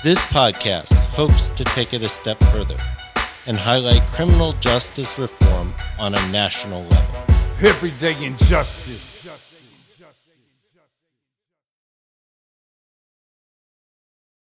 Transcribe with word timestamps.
This 0.00 0.20
podcast 0.26 0.92
hopes 0.92 1.48
to 1.48 1.64
take 1.64 1.92
it 1.92 2.02
a 2.02 2.08
step 2.08 2.38
further 2.52 2.76
and 3.46 3.56
highlight 3.56 4.02
criminal 4.12 4.52
justice 4.60 5.18
reform 5.18 5.74
on 5.98 6.14
a 6.14 6.28
national 6.28 6.84
level. 6.84 7.24
Everyday 7.60 8.24
injustice. 8.24 9.26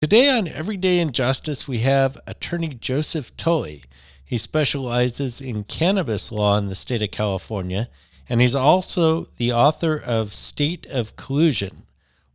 Today 0.00 0.28
on 0.28 0.47
Everyday 0.47 1.00
Injustice, 1.00 1.67
we 1.67 1.80
have 1.80 2.17
attorney 2.28 2.69
Joseph 2.69 3.36
Tully. 3.36 3.83
He 4.24 4.39
specializes 4.39 5.41
in 5.41 5.64
cannabis 5.64 6.30
law 6.30 6.58
in 6.58 6.69
the 6.69 6.77
state 6.77 7.02
of 7.02 7.11
California, 7.11 7.89
and 8.28 8.41
he's 8.41 8.55
also 8.55 9.27
the 9.36 9.52
author 9.52 9.96
of 9.96 10.33
State 10.33 10.86
of 10.86 11.17
Collusion. 11.17 11.86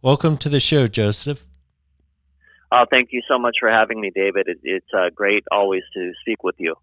Welcome 0.02 0.36
to 0.40 0.50
the 0.50 0.60
show, 0.60 0.88
Joseph. 0.88 1.46
Uh, 2.76 2.86
thank 2.90 3.10
you 3.14 3.22
so 3.26 3.40
much 3.40 3.56
for 3.60 3.70
having 3.70 4.02
me, 4.02 4.12
David. 4.14 4.50
It, 4.50 4.58
it's 4.64 4.94
uh, 4.94 5.10
great 5.16 5.46
always 5.50 5.84
to 5.94 6.12
speak 6.20 6.44
with 6.44 6.56
you. 6.58 6.76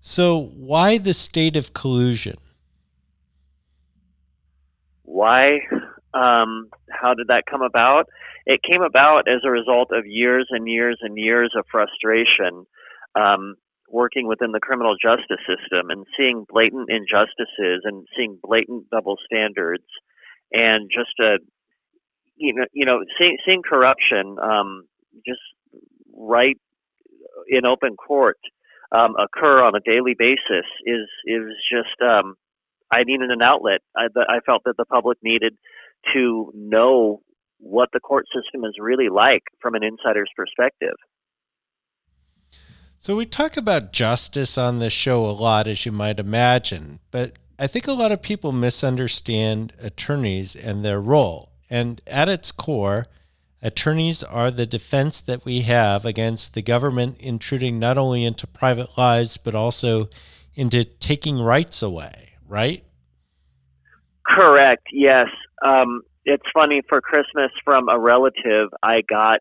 So, 0.00 0.50
why 0.56 0.96
the 0.96 1.12
state 1.12 1.56
of 1.56 1.74
collusion? 1.74 2.38
Why? 5.02 5.58
Um, 6.14 6.70
how 6.90 7.12
did 7.12 7.26
that 7.26 7.44
come 7.50 7.60
about? 7.60 8.06
It 8.46 8.62
came 8.62 8.80
about 8.80 9.28
as 9.28 9.40
a 9.44 9.50
result 9.50 9.90
of 9.92 10.06
years 10.06 10.48
and 10.50 10.66
years 10.68 10.98
and 11.02 11.18
years 11.18 11.52
of 11.54 11.66
frustration 11.70 12.64
um, 13.14 13.56
working 13.90 14.26
within 14.26 14.52
the 14.52 14.60
criminal 14.60 14.94
justice 14.96 15.44
system 15.46 15.90
and 15.90 16.06
seeing 16.16 16.46
blatant 16.48 16.88
injustices 16.88 17.82
and 17.84 18.06
seeing 18.16 18.38
blatant 18.42 18.88
double 18.90 19.16
standards 19.26 19.84
and 20.52 20.90
just 20.90 21.18
a 21.20 21.38
you 22.36 22.52
know, 22.52 22.64
you 22.72 22.84
know, 22.84 23.04
seeing, 23.18 23.38
seeing 23.46 23.62
corruption 23.62 24.36
um, 24.42 24.84
just 25.26 25.40
right 26.16 26.56
in 27.48 27.66
open 27.66 27.96
court 27.96 28.38
um, 28.92 29.14
occur 29.16 29.62
on 29.62 29.74
a 29.74 29.80
daily 29.80 30.14
basis 30.18 30.66
is 30.84 31.08
is 31.26 31.52
just 31.70 32.00
um, 32.02 32.34
I 32.92 33.02
needed 33.04 33.30
an 33.30 33.42
outlet. 33.42 33.80
I, 33.96 34.06
I 34.28 34.40
felt 34.46 34.62
that 34.64 34.76
the 34.76 34.84
public 34.84 35.18
needed 35.22 35.56
to 36.12 36.52
know 36.54 37.20
what 37.58 37.88
the 37.92 38.00
court 38.00 38.26
system 38.34 38.64
is 38.64 38.74
really 38.78 39.08
like 39.08 39.42
from 39.60 39.74
an 39.74 39.82
insider's 39.82 40.30
perspective. 40.36 40.94
So 42.98 43.16
we 43.16 43.26
talk 43.26 43.56
about 43.56 43.92
justice 43.92 44.56
on 44.56 44.78
this 44.78 44.92
show 44.92 45.26
a 45.26 45.32
lot, 45.32 45.66
as 45.66 45.84
you 45.84 45.92
might 45.92 46.18
imagine, 46.18 47.00
but 47.10 47.32
I 47.58 47.66
think 47.66 47.86
a 47.86 47.92
lot 47.92 48.12
of 48.12 48.22
people 48.22 48.52
misunderstand 48.52 49.74
attorneys 49.78 50.56
and 50.56 50.84
their 50.84 51.00
role. 51.00 51.50
And 51.70 52.00
at 52.06 52.28
its 52.28 52.50
core, 52.50 53.06
attorneys 53.64 54.22
are 54.22 54.50
the 54.50 54.66
defense 54.66 55.20
that 55.22 55.44
we 55.44 55.62
have 55.62 56.04
against 56.04 56.54
the 56.54 56.62
government 56.62 57.16
intruding 57.18 57.80
not 57.80 57.98
only 57.98 58.24
into 58.24 58.46
private 58.46 58.96
lives, 58.96 59.36
but 59.36 59.54
also 59.54 60.08
into 60.54 60.84
taking 60.84 61.40
rights 61.40 61.82
away, 61.82 62.30
right? 62.46 62.84
Correct, 64.26 64.86
yes. 64.92 65.26
Um, 65.64 66.02
it's 66.24 66.44
funny, 66.54 66.82
for 66.88 67.00
Christmas 67.00 67.50
from 67.64 67.88
a 67.88 67.98
relative, 67.98 68.68
I 68.82 69.02
got 69.08 69.40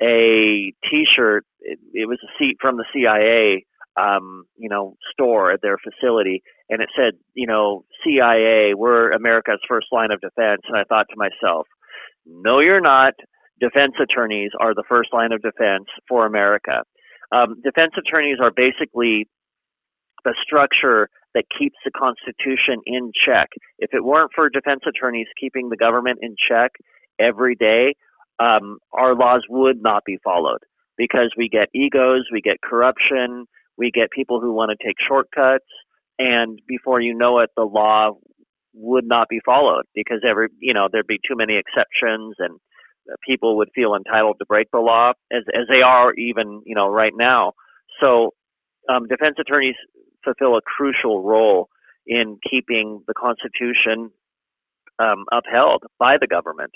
a 0.00 0.74
t 0.90 1.04
shirt. 1.16 1.46
It, 1.60 1.78
it 1.94 2.06
was 2.06 2.18
a 2.22 2.30
seat 2.38 2.58
from 2.60 2.76
the 2.76 2.84
CIA 2.92 3.64
um, 3.96 4.44
you 4.56 4.68
know, 4.68 4.96
store 5.12 5.52
at 5.52 5.60
their 5.62 5.76
facility, 5.78 6.42
and 6.68 6.80
it 6.80 6.88
said, 6.96 7.18
you 7.34 7.46
know, 7.46 7.84
CIA, 8.04 8.74
we're 8.74 9.12
America's 9.12 9.60
first 9.68 9.88
line 9.92 10.10
of 10.10 10.20
defense. 10.20 10.62
And 10.68 10.76
I 10.76 10.84
thought 10.84 11.06
to 11.10 11.16
myself, 11.16 11.66
no, 12.26 12.60
you're 12.60 12.80
not. 12.80 13.14
Defense 13.62 13.94
attorneys 14.02 14.50
are 14.58 14.74
the 14.74 14.82
first 14.88 15.12
line 15.12 15.30
of 15.30 15.40
defense 15.40 15.86
for 16.08 16.26
America. 16.26 16.82
Um, 17.30 17.60
defense 17.62 17.92
attorneys 17.96 18.38
are 18.42 18.50
basically 18.50 19.28
the 20.24 20.34
structure 20.42 21.08
that 21.34 21.44
keeps 21.56 21.76
the 21.84 21.92
Constitution 21.92 22.82
in 22.86 23.12
check. 23.24 23.50
If 23.78 23.94
it 23.94 24.04
weren't 24.04 24.32
for 24.34 24.50
defense 24.50 24.80
attorneys 24.86 25.28
keeping 25.40 25.68
the 25.68 25.76
government 25.76 26.18
in 26.22 26.34
check 26.48 26.72
every 27.20 27.54
day, 27.54 27.94
um, 28.40 28.78
our 28.92 29.14
laws 29.14 29.44
would 29.48 29.80
not 29.80 30.02
be 30.04 30.18
followed 30.24 30.60
because 30.98 31.32
we 31.36 31.48
get 31.48 31.68
egos, 31.72 32.26
we 32.32 32.40
get 32.40 32.56
corruption, 32.62 33.46
we 33.78 33.92
get 33.92 34.10
people 34.10 34.40
who 34.40 34.52
want 34.52 34.70
to 34.76 34.86
take 34.86 34.96
shortcuts, 35.06 35.64
and 36.18 36.58
before 36.66 37.00
you 37.00 37.14
know 37.14 37.38
it, 37.38 37.50
the 37.56 37.62
law 37.62 38.10
would 38.74 39.04
not 39.06 39.28
be 39.28 39.40
followed 39.44 39.84
because 39.94 40.22
every 40.28 40.48
you 40.58 40.74
know 40.74 40.88
there'd 40.90 41.06
be 41.06 41.20
too 41.28 41.36
many 41.36 41.56
exceptions 41.56 42.34
and 42.38 42.58
people 43.26 43.56
would 43.58 43.68
feel 43.74 43.94
entitled 43.94 44.36
to 44.38 44.46
break 44.46 44.70
the 44.72 44.78
law 44.78 45.12
as 45.32 45.42
as 45.54 45.66
they 45.68 45.82
are 45.82 46.12
even 46.14 46.62
you 46.64 46.74
know 46.74 46.88
right 46.88 47.12
now. 47.14 47.52
So 48.00 48.30
um, 48.88 49.06
defense 49.06 49.36
attorneys 49.40 49.76
fulfill 50.24 50.56
a 50.56 50.60
crucial 50.62 51.22
role 51.22 51.68
in 52.06 52.38
keeping 52.48 53.02
the 53.06 53.14
Constitution 53.14 54.10
um, 54.98 55.24
upheld 55.32 55.84
by 55.98 56.16
the 56.20 56.26
government. 56.26 56.72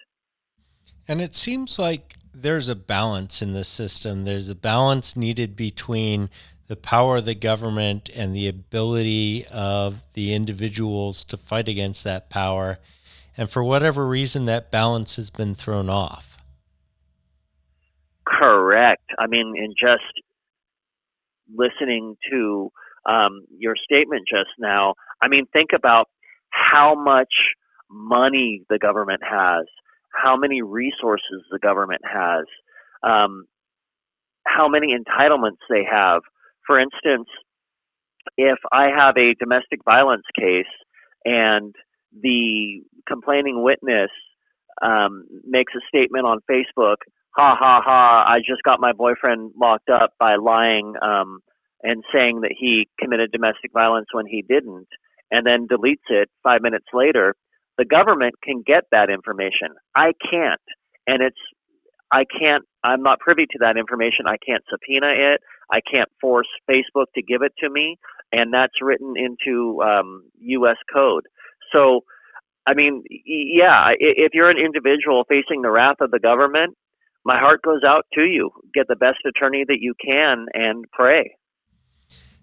And 1.09 1.21
it 1.21 1.35
seems 1.35 1.79
like 1.79 2.17
there's 2.35 2.69
a 2.69 2.77
balance 2.77 3.43
in 3.43 3.53
the 3.53 3.65
system. 3.65 4.25
There's 4.25 4.49
a 4.49 4.55
balance 4.55 5.17
needed 5.17 5.57
between 5.57 6.31
the 6.69 6.77
power 6.77 7.17
of 7.17 7.25
the 7.25 7.35
government 7.35 8.11
and 8.15 8.35
the 8.35 8.49
ability 8.49 9.47
of 9.47 10.03
the 10.15 10.35
individuals 10.35 11.25
to 11.25 11.37
fight 11.37 11.69
against 11.69 12.05
that 12.05 12.29
power. 12.29 12.79
And 13.37 13.51
for 13.51 13.63
whatever 13.63 14.07
reason, 14.07 14.47
that 14.47 14.71
balance 14.71 15.17
has 15.17 15.31
been 15.31 15.55
thrown 15.55 15.91
off. 15.91 16.39
Correct. 18.27 19.05
I 19.19 19.27
mean, 19.27 19.55
in 19.57 19.75
just 19.79 20.05
listening 21.55 22.17
to 22.31 22.71
um, 23.09 23.47
your 23.59 23.75
statement 23.77 24.23
just 24.29 24.51
now, 24.59 24.95
I 25.23 25.29
mean, 25.29 25.47
think 25.53 25.71
about 25.75 26.09
how 26.51 26.95
much 26.95 27.33
money 27.91 28.63
the 28.69 28.79
government 28.79 29.21
has, 29.23 29.67
how 30.11 30.37
many 30.37 30.63
resources 30.63 31.45
the 31.51 31.59
government 31.59 32.03
has, 32.05 32.47
um, 33.03 33.45
how 34.45 34.69
many 34.69 34.97
entitlements 34.97 35.59
they 35.69 35.85
have 35.89 36.23
for 36.67 36.81
instance, 36.81 37.29
if 38.37 38.59
I 38.73 38.89
have 38.95 39.17
a 39.17 39.35
domestic 39.39 39.81
violence 39.85 40.25
case 40.39 40.65
and 41.25 41.75
the 42.21 42.83
complaining 43.07 43.63
witness 43.63 44.11
um, 44.83 45.27
makes 45.45 45.73
a 45.75 45.81
statement 45.89 46.27
on 46.27 46.39
Facebook, 46.51 46.97
ha 47.37 47.57
ha 47.59 47.81
ha, 47.85 48.25
I 48.27 48.39
just 48.39 48.63
got 48.65 48.81
my 48.81 48.93
boyfriend 48.93 49.53
locked 49.61 49.89
up 49.89 50.11
by 50.19 50.37
lying 50.37 50.95
um, 51.03 51.41
and 51.83 52.03
saying 52.13 52.41
that 52.41 52.55
he 52.59 52.89
committed 52.99 53.31
domestic 53.33 53.73
violence 53.73 54.07
when 54.13 54.27
he 54.27 54.43
didn't, 54.43 54.89
and 55.31 55.47
then 55.47 55.67
deletes 55.69 56.07
it 56.09 56.29
five 56.43 56.63
minutes 56.63 56.87
later, 56.93 57.35
the 57.79 57.85
government 57.85 58.35
can 58.43 58.63
get 58.67 58.85
that 58.91 59.11
information. 59.11 59.69
I 59.95 60.13
can't. 60.31 60.61
And 61.07 61.23
it's 61.23 61.39
I 62.13 62.25
can't, 62.25 62.65
I'm 62.85 63.03
not 63.03 63.19
privy 63.19 63.47
to 63.47 63.59
that 63.61 63.77
information. 63.77 64.27
I 64.27 64.37
can't 64.45 64.63
subpoena 64.71 65.09
it. 65.11 65.41
I 65.71 65.81
can't 65.81 66.09
force 66.21 66.47
Facebook 66.71 67.07
to 67.17 67.23
give 67.23 67.43
it 67.43 67.53
to 67.59 67.71
me. 67.71 67.99
And 68.33 68.53
that's 68.53 68.81
written 68.81 69.15
into 69.17 69.83
um, 69.83 70.23
U.S. 70.39 70.77
code. 70.93 71.25
So, 71.73 72.03
I 72.67 72.75
mean, 72.75 73.05
yeah, 73.25 73.93
if 73.99 74.35
you're 74.35 74.51
an 74.51 74.59
individual 74.59 75.25
facing 75.29 75.63
the 75.63 75.71
wrath 75.71 75.97
of 76.01 76.11
the 76.11 76.19
government, 76.19 76.77
my 77.25 77.39
heart 77.39 77.63
goes 77.63 77.83
out 77.87 78.07
to 78.15 78.23
you. 78.23 78.51
Get 78.75 78.89
the 78.89 78.97
best 78.97 79.19
attorney 79.27 79.65
that 79.67 79.79
you 79.81 79.95
can 80.05 80.47
and 80.53 80.85
pray. 80.93 81.37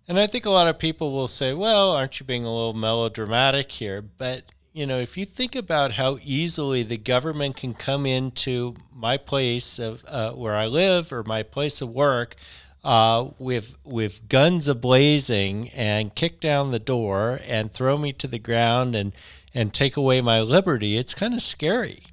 And 0.08 0.20
I 0.20 0.28
think 0.28 0.46
a 0.46 0.50
lot 0.50 0.68
of 0.68 0.80
people 0.80 1.12
will 1.12 1.28
say, 1.28 1.54
well, 1.54 1.92
aren't 1.92 2.20
you 2.20 2.26
being 2.26 2.46
a 2.46 2.54
little 2.54 2.74
melodramatic 2.74 3.72
here? 3.72 4.02
But 4.02 4.44
you 4.74 4.88
know, 4.88 4.98
if 4.98 5.18
you 5.18 5.26
think 5.26 5.56
about 5.56 5.94
how 5.94 6.18
easily 6.24 6.82
the 6.82 6.98
government 6.98 7.56
can 7.56 7.76
come 7.76 8.08
into 8.08 8.76
my 8.92 9.18
place 9.18 9.78
of 9.78 10.04
uh, 10.08 10.32
where 10.32 10.56
I 10.56 10.66
live 10.66 11.14
or 11.14 11.24
my 11.24 11.44
place 11.44 11.80
of 11.80 11.90
work 11.90 12.36
uh, 12.84 13.30
with 13.40 13.78
with 13.84 14.28
guns 14.28 14.68
ablazing 14.68 15.72
and 15.74 16.14
kick 16.16 16.40
down 16.40 16.72
the 16.72 16.80
door 16.80 17.40
and 17.46 17.72
throw 17.72 17.98
me 17.98 18.14
to 18.14 18.28
the 18.28 18.40
ground 18.40 18.96
and 18.96 19.14
and 19.54 19.74
take 19.74 19.96
away 19.96 20.22
my 20.22 20.42
liberty, 20.42 20.98
it's 20.98 21.14
kind 21.14 21.34
of 21.34 21.42
scary. 21.42 22.04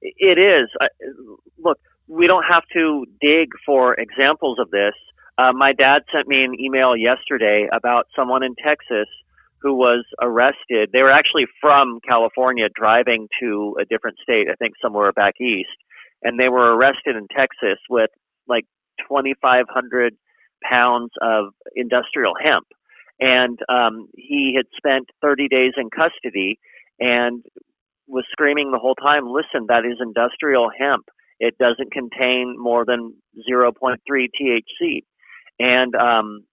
It 0.00 0.38
is. 0.38 0.68
Look, 1.58 1.78
we 2.08 2.26
don't 2.26 2.44
have 2.44 2.64
to 2.74 3.06
dig 3.20 3.48
for 3.64 3.94
examples 3.94 4.58
of 4.58 4.70
this. 4.70 4.94
Uh, 5.36 5.52
my 5.52 5.72
dad 5.72 6.02
sent 6.12 6.28
me 6.28 6.44
an 6.44 6.54
email 6.60 6.96
yesterday 6.96 7.68
about 7.72 8.06
someone 8.14 8.42
in 8.42 8.54
Texas 8.54 9.08
who 9.60 9.74
was 9.74 10.04
arrested. 10.20 10.90
They 10.92 11.02
were 11.02 11.10
actually 11.10 11.46
from 11.60 12.00
California 12.06 12.66
driving 12.74 13.28
to 13.40 13.76
a 13.80 13.84
different 13.84 14.18
state, 14.22 14.46
I 14.50 14.54
think 14.56 14.74
somewhere 14.80 15.10
back 15.12 15.40
east, 15.40 15.70
and 16.22 16.38
they 16.38 16.48
were 16.48 16.76
arrested 16.76 17.16
in 17.16 17.26
Texas 17.34 17.78
with 17.88 18.10
like 18.46 18.66
2,500 19.08 20.16
pounds 20.62 21.10
of 21.20 21.46
industrial 21.74 22.34
hemp. 22.42 22.66
And 23.20 23.58
um, 23.68 24.08
he 24.16 24.54
had 24.56 24.66
spent 24.76 25.08
30 25.22 25.48
days 25.48 25.72
in 25.76 25.88
custody 25.90 26.58
and 26.98 27.44
was 28.06 28.24
screaming 28.30 28.70
the 28.70 28.78
whole 28.78 28.94
time, 28.94 29.26
listen, 29.26 29.66
that 29.68 29.84
is 29.84 29.98
industrial 30.00 30.70
hemp. 30.76 31.04
It 31.38 31.56
doesn't 31.58 31.92
contain 31.92 32.56
more 32.58 32.84
than 32.84 33.14
0.3 33.50 33.96
THC. 34.08 35.02
And 35.58 35.94
um, 35.94 36.44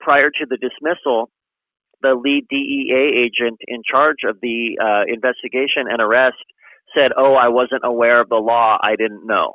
prior 0.00 0.30
to 0.30 0.46
the 0.48 0.56
dismissal, 0.56 1.30
the 2.02 2.14
lead 2.14 2.46
DEA 2.48 3.26
agent 3.26 3.58
in 3.66 3.82
charge 3.88 4.18
of 4.28 4.38
the 4.40 4.78
uh, 4.80 5.12
investigation 5.12 5.86
and 5.88 6.00
arrest 6.00 6.36
said, 6.96 7.10
"Oh, 7.16 7.34
I 7.34 7.48
wasn't 7.48 7.82
aware 7.84 8.20
of 8.20 8.28
the 8.28 8.36
law. 8.36 8.78
I 8.80 8.94
didn't 8.96 9.26
know." 9.26 9.54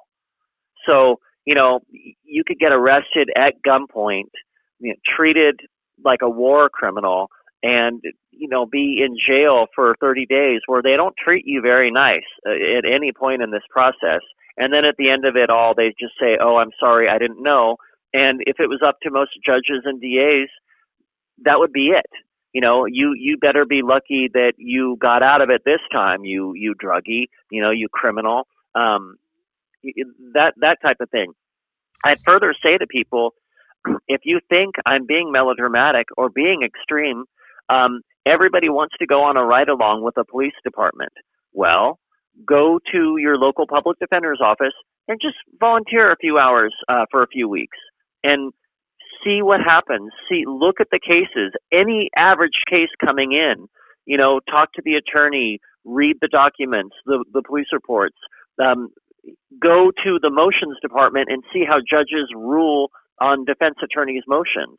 So 0.86 1.20
you 1.46 1.56
know, 1.56 1.82
you 1.90 2.44
could 2.46 2.60
get 2.60 2.72
arrested 2.72 3.30
at 3.36 3.56
gunpoint, 3.68 4.32
you 4.80 4.90
know, 4.90 4.96
treated 5.16 5.60
like 6.04 6.20
a 6.22 6.30
war 6.30 6.70
criminal, 6.70 7.30
and 7.62 8.02
you 8.32 8.48
know, 8.48 8.66
be 8.66 9.02
in 9.06 9.16
jail 9.16 9.68
for 9.76 9.96
30 10.02 10.26
days, 10.26 10.62
where 10.68 10.82
they 10.82 10.96
don't 10.98 11.16
treat 11.18 11.46
you 11.46 11.62
very 11.62 11.92
nice 11.92 12.28
uh, 12.48 12.52
at 12.52 12.86
any 12.86 13.12
point 13.12 13.42
in 13.42 13.52
this 13.52 13.64
process. 13.70 14.22
And 14.58 14.72
then 14.72 14.86
at 14.86 14.96
the 14.98 15.10
end 15.10 15.26
of 15.26 15.36
it 15.36 15.50
all, 15.50 15.74
they 15.76 15.94
just 16.00 16.14
say, 16.20 16.38
"Oh, 16.42 16.58
I'm 16.58 16.72
sorry, 16.80 17.10
I 17.10 17.18
didn't 17.18 17.42
know." 17.42 17.78
And 18.14 18.42
if 18.46 18.58
it 18.60 18.70
was 18.70 18.82
up 18.86 18.98
to 19.04 19.12
most 19.12 19.32
judges 19.46 19.84
and 19.86 20.00
DAs, 20.00 20.50
that 21.44 21.58
would 21.58 21.72
be 21.72 21.88
it 21.88 22.06
you 22.54 22.62
know, 22.62 22.86
you 22.86 23.16
you 23.18 23.38
better 23.38 23.66
be 23.66 23.82
lucky 23.84 24.30
that 24.32 24.54
you 24.58 24.96
got 25.02 25.24
out 25.24 25.42
of 25.42 25.50
it 25.50 25.64
this 25.66 25.82
time, 25.92 26.24
you 26.24 26.54
you 26.56 26.76
druggie, 26.76 27.26
you 27.50 27.62
know, 27.62 27.72
you 27.72 27.88
criminal, 27.92 28.48
um, 28.76 29.18
that 30.34 30.54
that 30.58 30.78
type 30.82 30.98
of 31.00 31.10
thing. 31.10 31.34
I'd 32.04 32.20
further 32.26 32.54
say 32.64 32.78
to 32.78 32.88
people, 32.88 33.34
if 34.08 34.22
you 34.26 34.40
think 34.50 34.76
I'm 34.86 35.06
being 35.06 35.32
melodramatic 35.32 36.08
or 36.18 36.30
being 36.30 36.62
extreme, 36.64 37.26
um, 37.70 38.02
everybody 38.26 38.70
wants 38.70 38.96
to 39.00 39.06
go 39.06 39.24
on 39.24 39.38
a 39.38 39.44
ride 39.44 39.70
along 39.70 40.04
with 40.04 40.18
a 40.18 40.26
police 40.26 40.54
department. 40.64 41.14
Well, 41.54 42.00
go 42.46 42.80
to 42.92 43.18
your 43.20 43.38
local 43.38 43.68
public 43.68 44.00
defender's 44.00 44.40
office 44.44 44.74
and 45.08 45.20
just 45.22 45.36
volunteer 45.60 46.12
a 46.12 46.18
few 46.18 46.38
hours 46.38 46.74
uh, 46.90 47.06
for 47.12 47.24
a 47.24 47.28
few 47.28 47.48
weeks 47.48 47.78
and 48.24 48.54
see 49.24 49.42
what 49.42 49.60
happens. 49.62 50.12
See, 50.30 50.44
look 50.48 50.80
at 50.80 50.88
the 50.92 51.00
cases. 51.00 51.54
Any 51.72 52.10
average 52.16 52.64
case 52.70 52.90
coming 53.04 53.32
in, 53.34 53.68
you 54.06 54.18
know, 54.18 54.40
talk 54.50 54.74
to 54.74 54.82
the 54.84 54.96
attorney, 54.96 55.60
read 55.86 56.18
the 56.22 56.28
documents, 56.28 56.96
the 57.06 57.24
the 57.34 57.42
police 57.42 57.68
reports. 57.72 58.18
Um, 58.64 58.90
go 59.62 59.92
to 60.04 60.20
the 60.22 60.30
motions 60.30 60.78
department 60.82 61.28
and 61.30 61.44
see 61.54 61.64
how 61.68 61.78
judges 61.78 62.30
rule 62.36 62.92
on 63.22 63.46
defense 63.46 63.76
attorneys' 63.84 64.24
motions. 64.28 64.78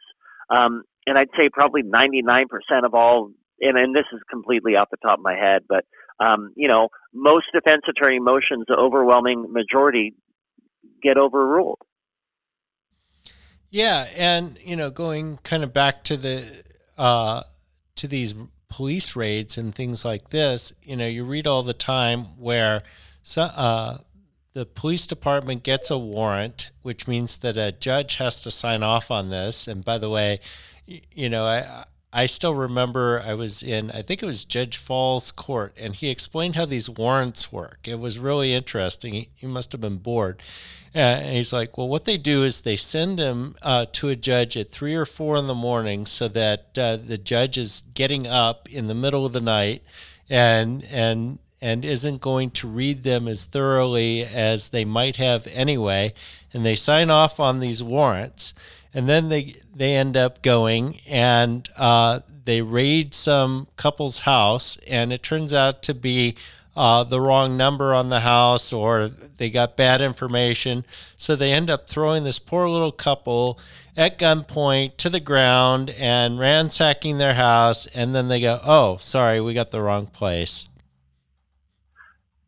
Um, 0.50 0.82
and 1.06 1.18
I'd 1.18 1.28
say 1.36 1.48
probably 1.52 1.82
99% 1.82 2.46
of 2.84 2.94
all, 2.94 3.30
and, 3.60 3.78
and 3.78 3.94
this 3.94 4.04
is 4.12 4.20
completely 4.30 4.76
off 4.76 4.88
the 4.90 4.96
top 5.02 5.18
of 5.18 5.24
my 5.24 5.34
head, 5.34 5.62
but 5.68 5.84
um, 6.20 6.52
you 6.56 6.68
know, 6.68 6.88
most 7.12 7.46
defense 7.52 7.82
attorney 7.88 8.20
motions, 8.20 8.64
the 8.68 8.74
overwhelming 8.74 9.52
majority, 9.52 10.14
get 11.02 11.16
overruled. 11.16 11.80
Yeah, 13.70 14.06
and 14.14 14.56
you 14.64 14.76
know, 14.76 14.90
going 14.90 15.38
kind 15.38 15.64
of 15.64 15.72
back 15.72 16.04
to 16.04 16.16
the 16.16 16.62
uh, 16.96 17.42
to 17.96 18.06
these 18.06 18.34
police 18.68 19.16
raids 19.16 19.58
and 19.58 19.74
things 19.74 20.04
like 20.04 20.30
this, 20.30 20.72
you 20.82 20.96
know, 20.96 21.06
you 21.06 21.24
read 21.24 21.46
all 21.46 21.62
the 21.62 21.74
time 21.74 22.24
where 22.38 22.82
so, 23.24 23.42
uh, 23.42 23.98
the 24.54 24.64
police 24.64 25.06
department 25.06 25.64
gets 25.64 25.90
a 25.90 25.98
warrant, 25.98 26.70
which 26.82 27.08
means 27.08 27.36
that 27.38 27.56
a 27.56 27.72
judge 27.72 28.16
has 28.16 28.40
to 28.40 28.50
sign 28.50 28.82
off 28.82 29.10
on 29.10 29.30
this. 29.30 29.68
And 29.68 29.84
by 29.84 29.98
the 29.98 30.08
way, 30.08 30.40
you 30.86 31.28
know, 31.28 31.44
I 31.44 31.84
I 32.16 32.26
still 32.26 32.54
remember 32.54 33.20
I 33.26 33.34
was 33.34 33.60
in, 33.60 33.90
I 33.90 34.02
think 34.02 34.22
it 34.22 34.26
was 34.26 34.44
Judge 34.44 34.76
Fall's 34.76 35.32
court, 35.32 35.74
and 35.76 35.96
he 35.96 36.10
explained 36.10 36.54
how 36.54 36.64
these 36.64 36.88
warrants 36.88 37.50
work. 37.50 37.80
It 37.88 37.98
was 37.98 38.20
really 38.20 38.54
interesting. 38.54 39.14
He, 39.14 39.28
he 39.34 39.48
must 39.48 39.72
have 39.72 39.80
been 39.80 39.96
bored. 39.96 40.40
Uh, 40.94 40.98
and 40.98 41.34
he's 41.34 41.52
like, 41.52 41.76
well, 41.76 41.88
what 41.88 42.04
they 42.04 42.16
do 42.16 42.44
is 42.44 42.60
they 42.60 42.76
send 42.76 43.18
him 43.18 43.56
uh, 43.62 43.86
to 43.94 44.10
a 44.10 44.14
judge 44.14 44.56
at 44.56 44.70
three 44.70 44.94
or 44.94 45.04
four 45.04 45.36
in 45.36 45.48
the 45.48 45.56
morning 45.56 46.06
so 46.06 46.28
that 46.28 46.78
uh, 46.78 46.98
the 47.04 47.18
judge 47.18 47.58
is 47.58 47.82
getting 47.94 48.28
up 48.28 48.70
in 48.70 48.86
the 48.86 48.94
middle 48.94 49.26
of 49.26 49.32
the 49.32 49.40
night 49.40 49.82
and, 50.30 50.84
and, 50.84 51.40
and 51.64 51.84
isn't 51.84 52.20
going 52.20 52.50
to 52.50 52.68
read 52.68 53.02
them 53.04 53.26
as 53.26 53.46
thoroughly 53.46 54.22
as 54.22 54.68
they 54.68 54.84
might 54.84 55.16
have 55.16 55.46
anyway. 55.46 56.12
And 56.52 56.64
they 56.64 56.74
sign 56.74 57.08
off 57.08 57.40
on 57.40 57.60
these 57.60 57.82
warrants 57.82 58.52
and 58.94 59.08
then 59.08 59.28
they 59.28 59.56
they 59.74 59.96
end 59.96 60.16
up 60.16 60.40
going 60.40 61.00
and 61.06 61.68
uh, 61.76 62.20
they 62.44 62.62
raid 62.62 63.14
some 63.14 63.66
couple's 63.76 64.20
house, 64.20 64.78
and 64.86 65.12
it 65.12 65.22
turns 65.22 65.52
out 65.52 65.82
to 65.82 65.94
be 65.94 66.36
uh, 66.76 67.02
the 67.02 67.20
wrong 67.20 67.56
number 67.56 67.94
on 67.94 68.10
the 68.10 68.20
house, 68.20 68.72
or 68.72 69.08
they 69.08 69.48
got 69.48 69.76
bad 69.76 70.00
information. 70.00 70.84
So 71.16 71.34
they 71.34 71.52
end 71.52 71.70
up 71.70 71.88
throwing 71.88 72.24
this 72.24 72.38
poor 72.38 72.68
little 72.68 72.92
couple 72.92 73.58
at 73.96 74.18
gunpoint 74.18 74.96
to 74.98 75.08
the 75.08 75.20
ground 75.20 75.90
and 75.90 76.38
ransacking 76.38 77.18
their 77.18 77.34
house, 77.34 77.86
and 77.94 78.14
then 78.14 78.28
they 78.28 78.40
go, 78.40 78.60
"Oh, 78.62 78.98
sorry, 78.98 79.40
we 79.40 79.54
got 79.54 79.70
the 79.70 79.82
wrong 79.82 80.06
place." 80.06 80.68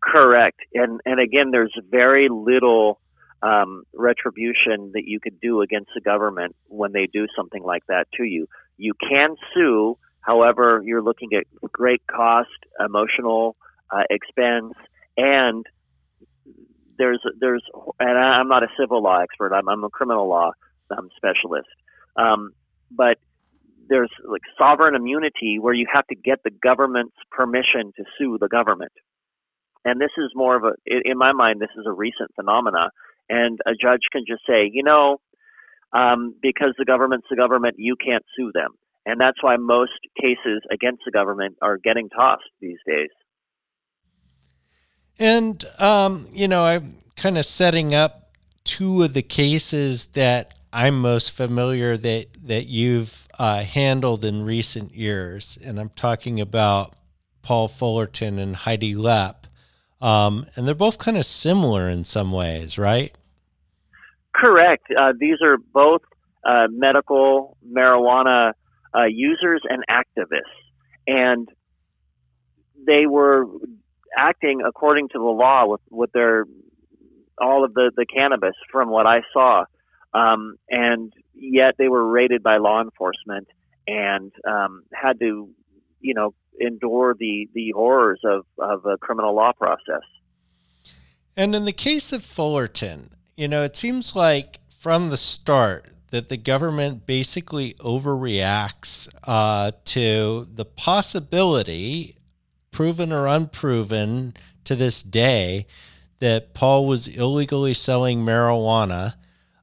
Correct, 0.07 0.61
and 0.73 1.01
and 1.05 1.21
again, 1.21 1.51
there's 1.51 1.75
very 1.91 2.29
little 2.31 3.01
um, 3.43 3.83
retribution 3.93 4.93
that 4.95 5.03
you 5.05 5.19
could 5.21 5.41
do 5.41 5.63
against 5.63 5.91
the 5.95 6.01
government 6.01 6.55
when 6.69 6.93
they 6.93 7.09
do 7.13 7.27
something 7.37 7.63
like 7.63 7.83
that 7.89 8.07
to 8.15 8.23
you. 8.23 8.47
You 8.77 8.93
can 9.09 9.35
sue, 9.53 9.99
however, 10.21 10.81
you're 10.85 11.03
looking 11.03 11.31
at 11.37 11.45
great 11.73 12.03
cost, 12.07 12.49
emotional 12.79 13.57
uh, 13.91 14.05
expense, 14.09 14.75
and 15.17 15.67
there's 16.99 17.21
there's 17.41 17.65
and 17.99 18.17
I'm 18.17 18.49
not 18.49 18.63
a 18.63 18.69
civil 18.79 19.03
law 19.03 19.21
expert. 19.21 19.53
I'm, 19.53 19.69
I'm 19.69 19.83
a 19.83 19.91
criminal 19.91 20.29
law 20.29 20.53
um, 20.97 21.09
specialist, 21.17 21.69
um, 22.17 22.53
but 22.93 23.19
there's 23.89 24.11
like 24.25 24.43
sovereign 24.57 24.95
immunity 24.95 25.59
where 25.61 25.75
you 25.75 25.87
have 25.93 26.07
to 26.09 26.15
get 26.15 26.45
the 26.45 26.51
government's 26.51 27.17
permission 27.31 27.93
to 27.97 28.05
sue 28.19 28.39
the 28.41 28.49
government. 28.49 28.93
And 29.87 30.01
this 30.01 30.11
is 30.19 30.33
more 30.35 30.57
of 30.57 30.65
a, 30.65 30.73
in 30.85 31.17
my 31.17 31.33
mind, 31.33 31.61
this 31.61 31.71
is 31.79 31.87
a 31.87 31.93
recent 31.93 32.35
phenomena 32.35 32.91
and 33.29 33.61
a 33.67 33.71
judge 33.71 34.01
can 34.11 34.25
just 34.27 34.43
say, 34.45 34.69
you 34.71 34.83
know, 34.83 35.19
um, 35.93 36.35
because 36.43 36.75
the 36.77 36.85
government's 36.85 37.29
the 37.31 37.37
government, 37.37 37.77
you 37.79 37.95
can't 37.97 38.25
sue 38.37 38.51
them. 38.53 38.73
And 39.05 39.21
that's 39.21 39.41
why 39.41 39.57
most 39.57 39.93
cases 40.21 40.63
against 40.73 41.03
the 41.05 41.13
government 41.13 41.57
are 41.63 41.79
getting 41.79 42.09
tossed 42.09 42.51
these 42.61 42.79
days. 42.85 43.11
And, 45.21 45.65
um, 45.79 46.27
you 46.33 46.49
know, 46.49 46.65
I'm 46.65 46.97
kind 47.15 47.39
of 47.39 47.47
setting 47.47 47.95
up 47.95 48.33
two 48.65 49.05
of 49.05 49.13
the 49.13 49.23
cases 49.23 50.07
that 50.07 50.59
I'm 50.73 51.01
most 51.01 51.31
familiar 51.31 51.97
that, 51.97 52.27
that 52.43 52.67
you've 52.67 53.29
uh, 53.39 53.63
handled 53.63 54.25
in 54.25 54.43
recent 54.43 54.97
years. 54.97 55.57
And 55.63 55.79
I'm 55.79 55.91
talking 55.91 56.41
about 56.41 56.95
Paul 57.43 57.69
Fullerton 57.69 58.41
and 58.41 58.57
Heidi 58.57 58.97
Lepp. 58.97 59.46
Um, 60.01 60.47
and 60.57 60.67
they're 60.67 60.75
both 60.75 60.99
kind 60.99 61.17
of 61.17 61.25
similar 61.25 61.89
in 61.89 62.05
some 62.05 62.33
ways, 62.33 62.79
right? 62.79 63.15
Correct. 64.35 64.87
Uh, 64.91 65.13
these 65.19 65.39
are 65.43 65.57
both 65.57 66.03
uh, 66.45 66.67
medical 66.71 67.57
marijuana 67.67 68.53
uh, 68.95 69.05
users 69.05 69.63
and 69.69 69.83
activists, 69.91 70.43
and 71.07 71.49
they 72.87 73.07
were 73.07 73.47
acting 74.17 74.63
according 74.67 75.09
to 75.09 75.19
the 75.19 75.25
law 75.25 75.67
with, 75.67 75.81
with 75.91 76.13
their 76.13 76.45
all 77.41 77.65
of 77.65 77.75
the, 77.75 77.91
the 77.97 78.07
cannabis 78.07 78.55
from 78.71 78.89
what 78.89 79.07
I 79.07 79.21
saw. 79.33 79.65
Um, 80.15 80.57
and 80.71 81.13
yet 81.35 81.75
they 81.79 81.89
were 81.89 82.07
raided 82.07 82.43
by 82.43 82.57
law 82.57 82.81
enforcement 82.81 83.49
and 83.87 84.33
um, 84.49 84.85
had 84.93 85.19
to 85.21 85.51
you 86.07 86.15
know 86.15 86.33
endure 86.61 87.15
the 87.19 87.49
the 87.53 87.73
horrors 87.75 88.21
of 88.25 88.47
of 88.59 88.87
a 88.87 88.97
criminal 88.99 89.35
law 89.35 89.53
process. 89.53 90.03
And 91.37 91.55
in 91.55 91.67
the 91.67 91.73
case 91.73 92.13
of 92.13 92.25
Fullerton, 92.25 93.11
you 93.37 93.47
know, 93.47 93.63
it 93.63 93.77
seems 93.77 94.17
like 94.17 94.61
from 94.81 95.11
the 95.11 95.19
start 95.19 95.87
that 96.11 96.29
the 96.31 96.37
government 96.39 97.05
basically 97.05 97.75
overreacts 97.75 99.09
uh, 99.25 99.73
to 99.85 100.49
the 100.55 100.65
possibility, 100.65 102.17
proven 102.71 103.13
or 103.13 103.27
unproven 103.27 104.35
to 104.65 104.75
this 104.75 105.03
day, 105.03 105.67
that 106.21 106.55
Paul 106.55 106.87
was 106.87 107.09
illegally 107.09 107.75
selling 107.75 108.25
marijuana. 108.25 109.15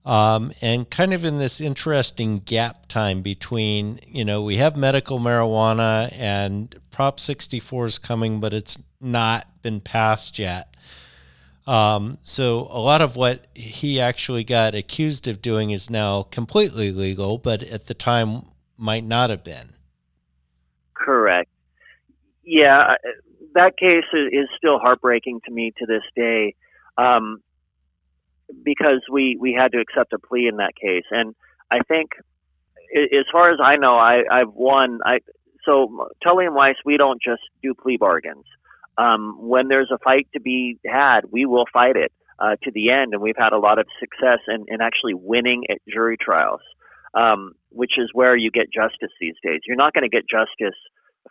Um, 0.06 0.52
and 0.62 0.90
kind 0.90 1.14
of 1.14 1.24
in 1.24 1.38
this 1.38 1.62
interesting 1.62 2.40
gap 2.40 2.88
time 2.88 3.22
between, 3.22 4.00
you 4.06 4.26
know, 4.26 4.42
we 4.42 4.58
have 4.58 4.76
medical 4.76 5.18
marijuana 5.18 6.12
and 6.14 6.76
Prop 6.92 7.20
64 7.20 7.86
is 7.86 8.00
coming, 8.00 8.42
but 8.42 8.54
it's 8.54 8.78
not 9.00 9.48
been 9.62 9.80
passed 9.80 10.38
yet. 10.38 10.76
Um, 11.66 12.18
so 12.22 12.68
a 12.70 12.80
lot 12.80 13.02
of 13.02 13.16
what 13.16 13.48
he 13.54 14.00
actually 14.00 14.44
got 14.44 14.76
accused 14.76 15.28
of 15.30 15.42
doing 15.42 15.72
is 15.72 15.90
now 15.90 16.24
completely 16.24 16.92
legal, 16.92 17.38
but 17.38 17.64
at 17.64 17.88
the 17.88 17.94
time 17.94 18.42
might 18.78 19.06
not 19.06 19.30
have 19.30 19.44
been. 19.44 19.74
Correct. 20.94 21.50
Yeah, 22.44 22.96
that 23.56 23.78
case 23.78 24.04
is 24.14 24.48
still 24.58 24.80
heartbreaking 24.80 25.42
to 25.46 25.52
me 25.52 25.74
to 25.78 25.86
this 25.86 26.04
day, 26.16 26.56
um, 26.98 27.42
because 28.64 29.02
we 29.12 29.38
we 29.40 29.54
had 29.54 29.72
to 29.74 29.80
accept 29.80 30.14
a 30.14 30.20
plea 30.20 30.48
in 30.48 30.58
that 30.58 30.76
case, 30.76 31.06
and 31.12 31.36
I 31.72 31.80
think, 31.88 32.12
as 32.96 33.26
far 33.32 33.52
as 33.52 33.60
I 33.64 33.76
know, 33.78 33.96
I, 33.96 34.24
I've 34.32 34.54
won. 34.54 35.00
I 35.06 35.20
so 35.66 36.10
Tully 36.24 36.46
and 36.46 36.56
Weiss, 36.56 36.76
we 36.86 36.98
don't 36.98 37.22
just 37.22 37.42
do 37.62 37.74
plea 37.74 37.98
bargains 37.98 38.46
um, 38.98 39.38
when 39.40 39.68
there's 39.68 39.90
a 39.92 39.98
fight 39.98 40.28
to 40.34 40.40
be 40.40 40.78
had, 40.86 41.22
we 41.32 41.46
will 41.46 41.66
fight 41.72 41.96
it 41.96 42.12
uh, 42.40 42.56
to 42.64 42.72
the 42.74 42.92
end, 42.92 43.14
and 43.14 43.22
we've 43.22 43.38
had 43.38 43.54
a 43.54 43.58
lot 43.58 43.80
of 43.80 43.88
success 44.00 44.40
in, 44.48 44.66
in 44.68 44.82
actually 44.82 45.14
winning 45.14 45.64
at 45.70 45.78
jury 45.92 46.18
trials, 46.20 46.62
um, 47.14 47.54
which 47.70 47.94
is 47.98 48.10
where 48.14 48.36
you 48.36 48.52
get 48.52 48.72
justice 48.72 49.12
these 49.20 49.36
days. 49.44 49.62
You're 49.66 49.78
not 49.78 49.94
going 49.94 50.04
to 50.04 50.10
get 50.10 50.30
justice 50.30 50.78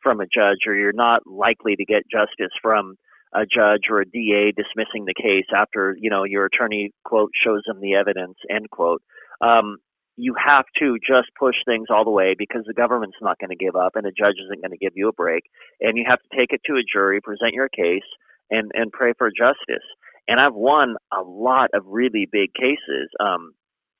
from 0.03 0.21
a 0.21 0.27
judge, 0.27 0.67
or 0.67 0.75
you're 0.75 0.93
not 0.93 1.27
likely 1.27 1.77
to 1.77 1.85
get 1.85 2.03
justice 2.11 2.53
from 2.61 2.97
a 3.35 3.47
judge 3.47 3.89
or 3.91 4.01
a 4.01 4.05
DA 4.05 4.53
dismissing 4.53 5.05
the 5.07 5.15
case 5.15 5.47
after 5.55 5.97
you 5.99 6.11
know 6.11 6.25
your 6.25 6.47
attorney 6.47 6.93
quote 7.05 7.31
shows 7.35 7.63
them 7.67 7.81
the 7.81 7.95
evidence 7.95 8.37
end 8.51 8.71
quote. 8.71 9.03
Um, 9.41 9.79
you 10.17 10.35
have 10.37 10.65
to 10.79 10.99
just 10.99 11.29
push 11.39 11.57
things 11.65 11.87
all 11.91 12.05
the 12.05 12.11
way 12.11 12.35
because 12.37 12.65
the 12.67 12.75
government's 12.75 13.17
not 13.23 13.39
going 13.39 13.51
to 13.51 13.57
give 13.57 13.77
up 13.77 13.97
and 13.97 14.05
the 14.05 14.13
judge 14.13 14.37
isn't 14.45 14.61
going 14.61 14.71
to 14.71 14.77
give 14.77 14.93
you 14.95 15.09
a 15.09 15.13
break. 15.13 15.45
And 15.81 15.97
you 15.97 16.05
have 16.07 16.21
to 16.21 16.37
take 16.37 16.53
it 16.53 16.61
to 16.67 16.75
a 16.75 16.85
jury, 16.85 17.21
present 17.21 17.55
your 17.55 17.69
case, 17.69 18.07
and, 18.51 18.71
and 18.75 18.93
pray 18.93 19.15
for 19.17 19.31
justice. 19.31 19.87
And 20.29 20.39
I've 20.39 20.55
won 20.55 20.97
a 21.13 21.23
lot 21.23 21.71
of 21.75 21.83
really 21.87 22.29
big 22.31 22.53
cases. 22.55 23.09
Um, 23.19 23.53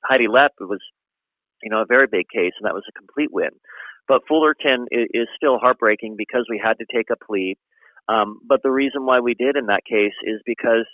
Heidi 0.05 0.27
Lepp 0.27 0.49
was, 0.59 0.79
you 1.61 1.69
know, 1.69 1.81
a 1.81 1.85
very 1.85 2.07
big 2.07 2.27
case, 2.33 2.53
and 2.59 2.67
that 2.67 2.73
was 2.73 2.85
a 2.87 2.97
complete 2.97 3.33
win. 3.33 3.49
But 4.07 4.21
Fullerton 4.27 4.85
is, 4.91 5.07
is 5.13 5.27
still 5.35 5.57
heartbreaking 5.57 6.15
because 6.17 6.45
we 6.49 6.61
had 6.63 6.77
to 6.77 6.85
take 6.93 7.09
a 7.09 7.25
plea. 7.25 7.57
Um, 8.09 8.39
but 8.47 8.61
the 8.63 8.71
reason 8.71 9.05
why 9.05 9.19
we 9.19 9.33
did 9.33 9.55
in 9.55 9.67
that 9.67 9.85
case 9.89 10.13
is 10.23 10.41
because 10.45 10.85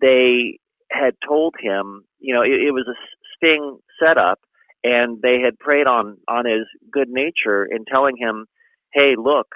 they 0.00 0.58
had 0.90 1.14
told 1.26 1.54
him, 1.58 2.02
you 2.18 2.34
know, 2.34 2.42
it, 2.42 2.60
it 2.68 2.72
was 2.72 2.86
a 2.88 2.98
sting 3.36 3.78
setup, 4.02 4.38
and 4.84 5.20
they 5.22 5.38
had 5.44 5.58
preyed 5.58 5.86
on 5.86 6.18
on 6.28 6.44
his 6.44 6.66
good 6.92 7.08
nature 7.08 7.64
in 7.64 7.84
telling 7.84 8.16
him, 8.18 8.46
"Hey, 8.92 9.14
look, 9.16 9.46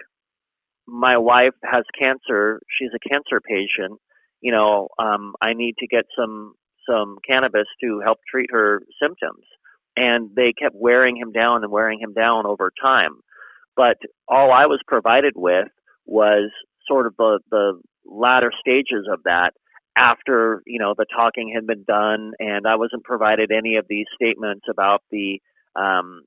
my 0.86 1.18
wife 1.18 1.54
has 1.64 1.84
cancer. 1.98 2.60
She's 2.78 2.90
a 2.94 3.08
cancer 3.08 3.40
patient. 3.40 4.00
You 4.40 4.52
know, 4.52 4.88
um, 4.98 5.34
I 5.42 5.52
need 5.52 5.74
to 5.78 5.86
get 5.86 6.04
some 6.16 6.54
some 6.88 7.18
cannabis 7.26 7.66
to 7.82 8.00
help 8.04 8.18
treat 8.30 8.50
her 8.50 8.80
symptoms." 9.02 9.44
And 9.98 10.30
they 10.36 10.52
kept 10.52 10.74
wearing 10.78 11.16
him 11.16 11.32
down 11.32 11.64
and 11.64 11.72
wearing 11.72 12.00
him 12.00 12.12
down 12.12 12.46
over 12.46 12.70
time. 12.80 13.20
But 13.76 13.96
all 14.28 14.52
I 14.52 14.66
was 14.66 14.80
provided 14.86 15.32
with 15.36 15.68
was 16.06 16.50
sort 16.88 17.06
of 17.06 17.14
the 17.16 17.40
the 17.50 17.80
latter 18.04 18.52
stages 18.60 19.06
of 19.12 19.20
that 19.24 19.50
after 19.96 20.62
you 20.66 20.78
know 20.78 20.94
the 20.96 21.06
talking 21.14 21.52
had 21.54 21.66
been 21.66 21.84
done 21.84 22.32
and 22.38 22.66
I 22.66 22.76
wasn't 22.76 23.04
provided 23.04 23.50
any 23.50 23.76
of 23.76 23.86
these 23.88 24.06
statements 24.14 24.66
about 24.70 25.02
the 25.10 25.40
um, 25.74 26.22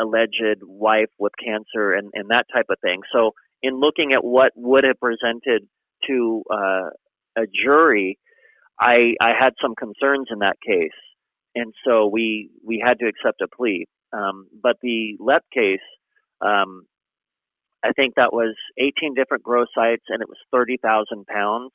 alleged 0.00 0.62
wife 0.62 1.10
with 1.18 1.32
cancer 1.42 1.92
and, 1.92 2.10
and 2.14 2.30
that 2.30 2.46
type 2.52 2.66
of 2.70 2.78
thing. 2.80 3.00
So 3.12 3.32
in 3.62 3.78
looking 3.80 4.12
at 4.12 4.24
what 4.24 4.52
would 4.56 4.84
have 4.84 4.98
presented 5.00 5.66
to 6.06 6.42
uh, 6.52 6.90
a 7.36 7.46
jury, 7.64 8.18
I 8.80 9.14
I 9.20 9.30
had 9.38 9.54
some 9.60 9.74
concerns 9.74 10.28
in 10.30 10.40
that 10.40 10.56
case, 10.66 10.90
and 11.54 11.72
so 11.86 12.06
we 12.06 12.50
we 12.64 12.82
had 12.84 12.98
to 13.00 13.06
accept 13.06 13.40
a 13.40 13.48
plea. 13.48 13.86
Um, 14.12 14.46
but 14.62 14.76
the 14.82 15.16
Lepp 15.20 15.40
case, 15.52 15.80
um, 16.40 16.86
I 17.84 17.92
think 17.92 18.14
that 18.14 18.32
was 18.32 18.56
18 18.78 19.14
different 19.14 19.42
grow 19.42 19.66
sites 19.74 20.04
and 20.08 20.22
it 20.22 20.28
was 20.28 20.38
30,000 20.50 21.26
pounds 21.26 21.72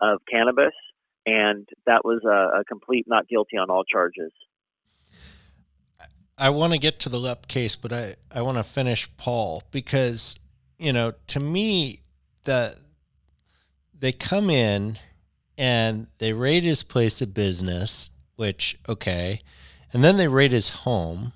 of 0.00 0.20
cannabis, 0.30 0.74
and 1.24 1.68
that 1.86 2.04
was 2.04 2.22
a, 2.24 2.60
a 2.60 2.64
complete 2.64 3.06
not 3.06 3.28
guilty 3.28 3.56
on 3.56 3.70
all 3.70 3.84
charges. 3.84 4.32
I 6.36 6.50
want 6.50 6.72
to 6.72 6.78
get 6.78 6.98
to 7.00 7.08
the 7.08 7.18
Lepp 7.18 7.46
case, 7.46 7.76
but 7.76 7.92
I, 7.92 8.16
I 8.32 8.42
want 8.42 8.58
to 8.58 8.64
finish 8.64 9.08
Paul 9.16 9.62
because, 9.70 10.36
you 10.78 10.92
know, 10.92 11.12
to 11.28 11.38
me, 11.38 12.02
the 12.42 12.76
they 13.96 14.10
come 14.10 14.50
in 14.50 14.98
and 15.56 16.08
they 16.18 16.32
raid 16.32 16.64
his 16.64 16.82
place 16.82 17.22
of 17.22 17.32
business, 17.32 18.10
which, 18.34 18.76
okay. 18.88 19.40
And 19.92 20.02
then 20.02 20.16
they 20.16 20.26
raid 20.26 20.50
his 20.50 20.70
home 20.70 21.32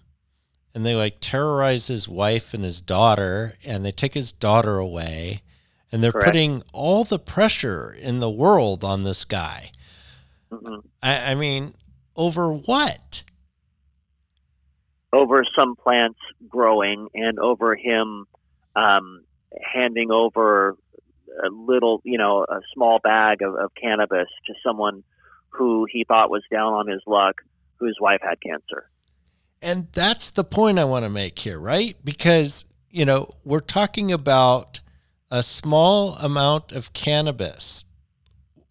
and 0.78 0.86
they 0.86 0.94
like 0.94 1.16
terrorize 1.20 1.88
his 1.88 2.06
wife 2.06 2.54
and 2.54 2.62
his 2.62 2.80
daughter 2.80 3.54
and 3.64 3.84
they 3.84 3.90
take 3.90 4.14
his 4.14 4.30
daughter 4.30 4.78
away 4.78 5.42
and 5.90 6.04
they're 6.04 6.12
Correct. 6.12 6.26
putting 6.26 6.62
all 6.72 7.02
the 7.02 7.18
pressure 7.18 7.90
in 7.90 8.20
the 8.20 8.30
world 8.30 8.84
on 8.84 9.02
this 9.02 9.24
guy. 9.24 9.72
Mm-hmm. 10.52 10.86
I, 11.02 11.32
I, 11.32 11.34
mean, 11.34 11.74
over 12.14 12.52
what? 12.52 13.24
Over 15.12 15.44
some 15.56 15.74
plants 15.74 16.20
growing 16.48 17.08
and 17.12 17.40
over 17.40 17.74
him 17.74 18.26
um, 18.76 19.24
handing 19.60 20.12
over 20.12 20.76
a 21.44 21.48
little, 21.50 22.02
you 22.04 22.18
know, 22.18 22.46
a 22.48 22.60
small 22.72 23.00
bag 23.02 23.42
of, 23.42 23.56
of 23.56 23.72
cannabis 23.74 24.28
to 24.46 24.54
someone 24.64 25.02
who 25.48 25.88
he 25.90 26.04
thought 26.04 26.30
was 26.30 26.44
down 26.52 26.74
on 26.74 26.86
his 26.86 27.02
luck, 27.04 27.40
whose 27.80 27.98
wife 28.00 28.20
had 28.22 28.40
cancer. 28.40 28.88
And 29.60 29.88
that's 29.92 30.30
the 30.30 30.44
point 30.44 30.78
I 30.78 30.84
want 30.84 31.04
to 31.04 31.08
make 31.08 31.38
here, 31.38 31.58
right? 31.58 31.96
Because, 32.04 32.64
you 32.90 33.04
know, 33.04 33.30
we're 33.44 33.60
talking 33.60 34.12
about 34.12 34.80
a 35.30 35.42
small 35.42 36.14
amount 36.14 36.72
of 36.72 36.92
cannabis. 36.92 37.84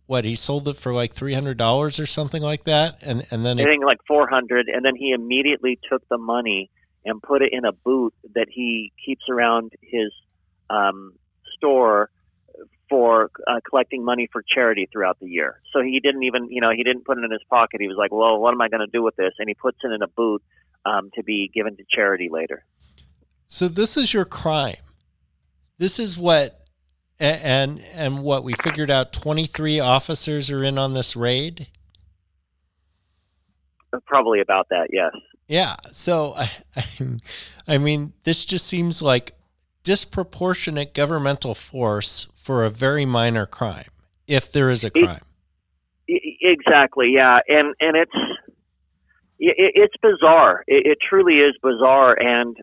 What 0.06 0.24
he 0.24 0.36
sold 0.36 0.70
it 0.70 0.78
for 0.78 0.94
like 0.94 1.14
three 1.14 1.34
hundred 1.34 1.58
dollars 1.58 2.00
or 2.00 2.06
something 2.06 2.42
like 2.42 2.64
that, 2.64 3.00
and 3.02 3.28
and 3.30 3.46
then 3.46 3.60
I 3.60 3.66
think 3.66 3.84
like 3.84 3.98
four 4.08 4.26
hundred, 4.30 4.70
and 4.70 4.86
then 4.86 4.96
he 4.96 5.12
immediately 5.12 5.78
took 5.90 6.08
the 6.08 6.18
money 6.18 6.72
and 7.04 7.22
put 7.22 7.42
it 7.42 7.50
in 7.52 7.66
a 7.66 7.74
boot 7.74 8.14
that 8.34 8.48
he 8.50 8.94
keeps 9.06 9.24
around 9.30 9.74
his 9.82 10.14
um, 10.70 11.12
store 11.58 12.10
for 12.90 13.32
uh, 13.48 13.60
collecting 13.70 14.06
money 14.06 14.30
for 14.32 14.42
charity 14.48 14.88
throughout 14.90 15.20
the 15.20 15.28
year. 15.28 15.60
So 15.74 15.82
he 15.82 16.00
didn't 16.00 16.24
even, 16.24 16.50
you 16.50 16.62
know, 16.62 16.72
he 16.72 16.84
didn't 16.84 17.04
put 17.04 17.18
it 17.18 17.26
in 17.26 17.32
his 17.32 17.44
pocket. 17.50 17.82
He 17.82 17.90
was 17.90 17.98
like, 17.98 18.14
"Well, 18.14 18.40
what 18.40 18.54
am 18.54 18.62
I 18.62 18.70
going 18.70 18.80
to 18.80 18.92
do 18.92 19.04
with 19.04 19.18
this?" 19.18 19.34
And 19.40 19.50
he 19.50 19.56
puts 19.56 19.80
it 19.84 19.92
in 19.92 20.02
a 20.02 20.08
boot 20.08 20.42
um, 20.86 21.10
to 21.16 21.24
be 21.24 21.50
given 21.54 21.76
to 21.78 21.84
charity 21.90 22.30
later. 22.32 22.64
So 23.48 23.68
this 23.68 23.98
is 23.98 24.14
your 24.14 24.26
crime. 24.26 24.76
This 25.78 26.00
is 26.00 26.18
what 26.18 26.68
and 27.20 27.80
and 27.94 28.22
what 28.22 28.44
we 28.44 28.54
figured 28.62 28.92
out 28.92 29.14
23 29.14 29.80
officers 29.80 30.52
are 30.52 30.64
in 30.64 30.78
on 30.78 30.94
this 30.94 31.16
raid? 31.16 31.68
Probably 34.06 34.40
about 34.42 34.68
that 34.70 34.88
yes. 34.92 35.12
Yeah 35.48 35.76
so 35.92 36.36
I, 36.76 36.90
I 37.68 37.78
mean 37.78 38.14
this 38.24 38.46
just 38.46 38.68
seems 38.68 39.02
like 39.02 39.34
disproportionate 39.84 40.94
governmental 40.94 41.56
force 41.56 42.28
for 42.36 42.66
a 42.66 42.70
very 42.70 43.06
minor 43.06 43.46
crime 43.46 43.90
if 44.28 44.52
there 44.52 44.70
is 44.70 44.84
a 44.84 44.90
crime. 44.90 45.22
exactly 46.08 47.14
yeah 47.16 47.40
and 47.48 47.74
and 47.80 47.96
it's 47.96 48.12
it's 49.40 49.96
bizarre 50.02 50.64
it, 50.68 50.86
it 50.86 50.98
truly 51.08 51.36
is 51.36 51.56
bizarre 51.62 52.18
and 52.20 52.58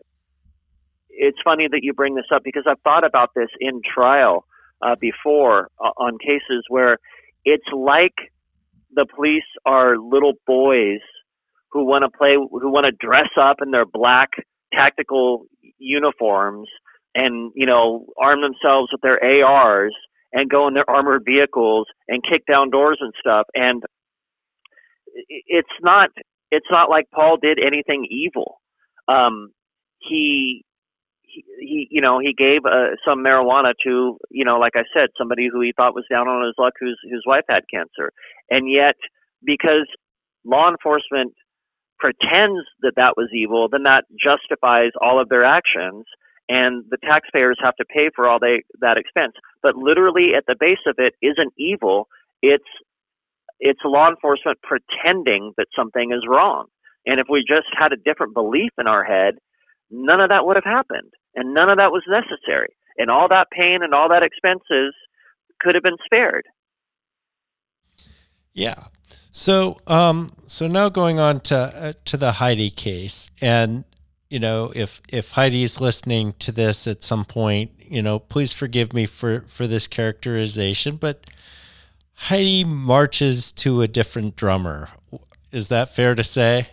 it's 1.15 1.37
funny 1.43 1.67
that 1.69 1.79
you 1.81 1.93
bring 1.93 2.15
this 2.15 2.25
up 2.33 2.43
because 2.43 2.63
I've 2.67 2.79
thought 2.83 3.05
about 3.05 3.31
this 3.35 3.49
in 3.59 3.81
trial 3.81 4.45
uh, 4.81 4.95
before 4.99 5.69
uh, 5.79 5.91
on 5.97 6.17
cases 6.19 6.65
where 6.69 6.97
it's 7.45 7.67
like 7.73 8.15
the 8.93 9.05
police 9.15 9.43
are 9.65 9.97
little 9.97 10.33
boys 10.45 10.99
who 11.71 11.85
want 11.85 12.03
to 12.03 12.17
play, 12.17 12.35
who 12.35 12.71
want 12.71 12.85
to 12.85 13.05
dress 13.05 13.29
up 13.39 13.57
in 13.61 13.71
their 13.71 13.85
black 13.85 14.29
tactical 14.73 15.45
uniforms 15.77 16.67
and 17.13 17.51
you 17.55 17.65
know 17.65 18.05
arm 18.19 18.41
themselves 18.41 18.89
with 18.91 19.01
their 19.01 19.23
ARs 19.23 19.95
and 20.33 20.49
go 20.49 20.67
in 20.67 20.73
their 20.73 20.89
armored 20.89 21.23
vehicles 21.25 21.87
and 22.07 22.21
kick 22.29 22.45
down 22.45 22.69
doors 22.69 22.97
and 22.99 23.13
stuff. 23.19 23.47
And 23.53 23.83
it's 25.29 25.67
not 25.81 26.09
it's 26.51 26.67
not 26.71 26.89
like 26.89 27.05
Paul 27.13 27.37
did 27.41 27.59
anything 27.59 28.05
evil. 28.09 28.61
Um, 29.07 29.49
he, 29.99 30.63
he, 31.21 31.43
he, 31.59 31.87
you 31.91 32.01
know, 32.01 32.19
he 32.19 32.33
gave 32.33 32.65
uh, 32.65 32.95
some 33.05 33.19
marijuana 33.19 33.73
to, 33.83 34.17
you 34.29 34.45
know, 34.45 34.57
like 34.57 34.73
I 34.75 34.83
said, 34.93 35.09
somebody 35.17 35.49
who 35.51 35.61
he 35.61 35.73
thought 35.75 35.95
was 35.95 36.05
down 36.09 36.27
on 36.27 36.45
his 36.45 36.55
luck, 36.57 36.73
whose 36.79 36.99
whose 37.09 37.23
wife 37.25 37.45
had 37.49 37.63
cancer, 37.71 38.11
and 38.49 38.71
yet 38.71 38.95
because 39.43 39.87
law 40.43 40.69
enforcement 40.69 41.33
pretends 41.99 42.61
that 42.81 42.93
that 42.95 43.13
was 43.17 43.29
evil, 43.33 43.67
then 43.69 43.83
that 43.83 44.05
justifies 44.21 44.91
all 45.01 45.19
of 45.19 45.29
their 45.29 45.43
actions, 45.43 46.05
and 46.49 46.83
the 46.89 46.97
taxpayers 47.03 47.57
have 47.63 47.75
to 47.77 47.85
pay 47.85 48.09
for 48.15 48.27
all 48.27 48.39
they, 48.39 48.63
that 48.81 48.97
expense. 48.97 49.33
But 49.63 49.75
literally, 49.75 50.31
at 50.37 50.45
the 50.47 50.55
base 50.59 50.83
of 50.87 50.95
it, 50.97 51.13
isn't 51.21 51.53
evil. 51.57 52.07
It's 52.41 52.63
it's 53.65 53.81
law 53.83 54.07
enforcement 54.07 54.59
pretending 54.61 55.53
that 55.57 55.65
something 55.75 56.11
is 56.11 56.23
wrong. 56.29 56.67
And 57.07 57.19
if 57.19 57.25
we 57.29 57.43
just 57.47 57.67
had 57.75 57.91
a 57.91 57.97
different 57.97 58.35
belief 58.35 58.71
in 58.77 58.85
our 58.85 59.03
head, 59.03 59.35
none 59.89 60.21
of 60.21 60.29
that 60.29 60.45
would 60.45 60.55
have 60.55 60.63
happened, 60.63 61.11
and 61.35 61.53
none 61.53 61.69
of 61.69 61.77
that 61.77 61.91
was 61.91 62.03
necessary, 62.07 62.75
and 62.97 63.09
all 63.09 63.27
that 63.29 63.47
pain 63.51 63.79
and 63.81 63.93
all 63.93 64.09
that 64.09 64.23
expenses 64.23 64.93
could 65.59 65.73
have 65.73 65.83
been 65.83 65.97
spared. 66.05 66.45
Yeah. 68.53 68.85
So, 69.31 69.79
um, 69.87 70.29
so 70.45 70.67
now 70.67 70.89
going 70.89 71.19
on 71.19 71.41
to 71.41 71.57
uh, 71.57 71.93
to 72.05 72.17
the 72.17 72.33
Heidi 72.33 72.69
case, 72.69 73.29
and 73.41 73.83
you 74.29 74.39
know, 74.39 74.71
if 74.75 75.01
if 75.09 75.31
Heidi's 75.31 75.81
listening 75.81 76.33
to 76.39 76.51
this 76.51 76.87
at 76.87 77.03
some 77.03 77.25
point, 77.25 77.71
you 77.79 78.01
know, 78.01 78.19
please 78.19 78.53
forgive 78.53 78.93
me 78.93 79.05
for 79.05 79.41
for 79.47 79.67
this 79.67 79.87
characterization, 79.87 80.95
but 80.95 81.25
Heidi 82.15 82.63
marches 82.63 83.51
to 83.53 83.81
a 83.81 83.87
different 83.87 84.35
drummer. 84.35 84.89
Is 85.51 85.67
that 85.67 85.89
fair 85.89 86.15
to 86.15 86.23
say? 86.23 86.69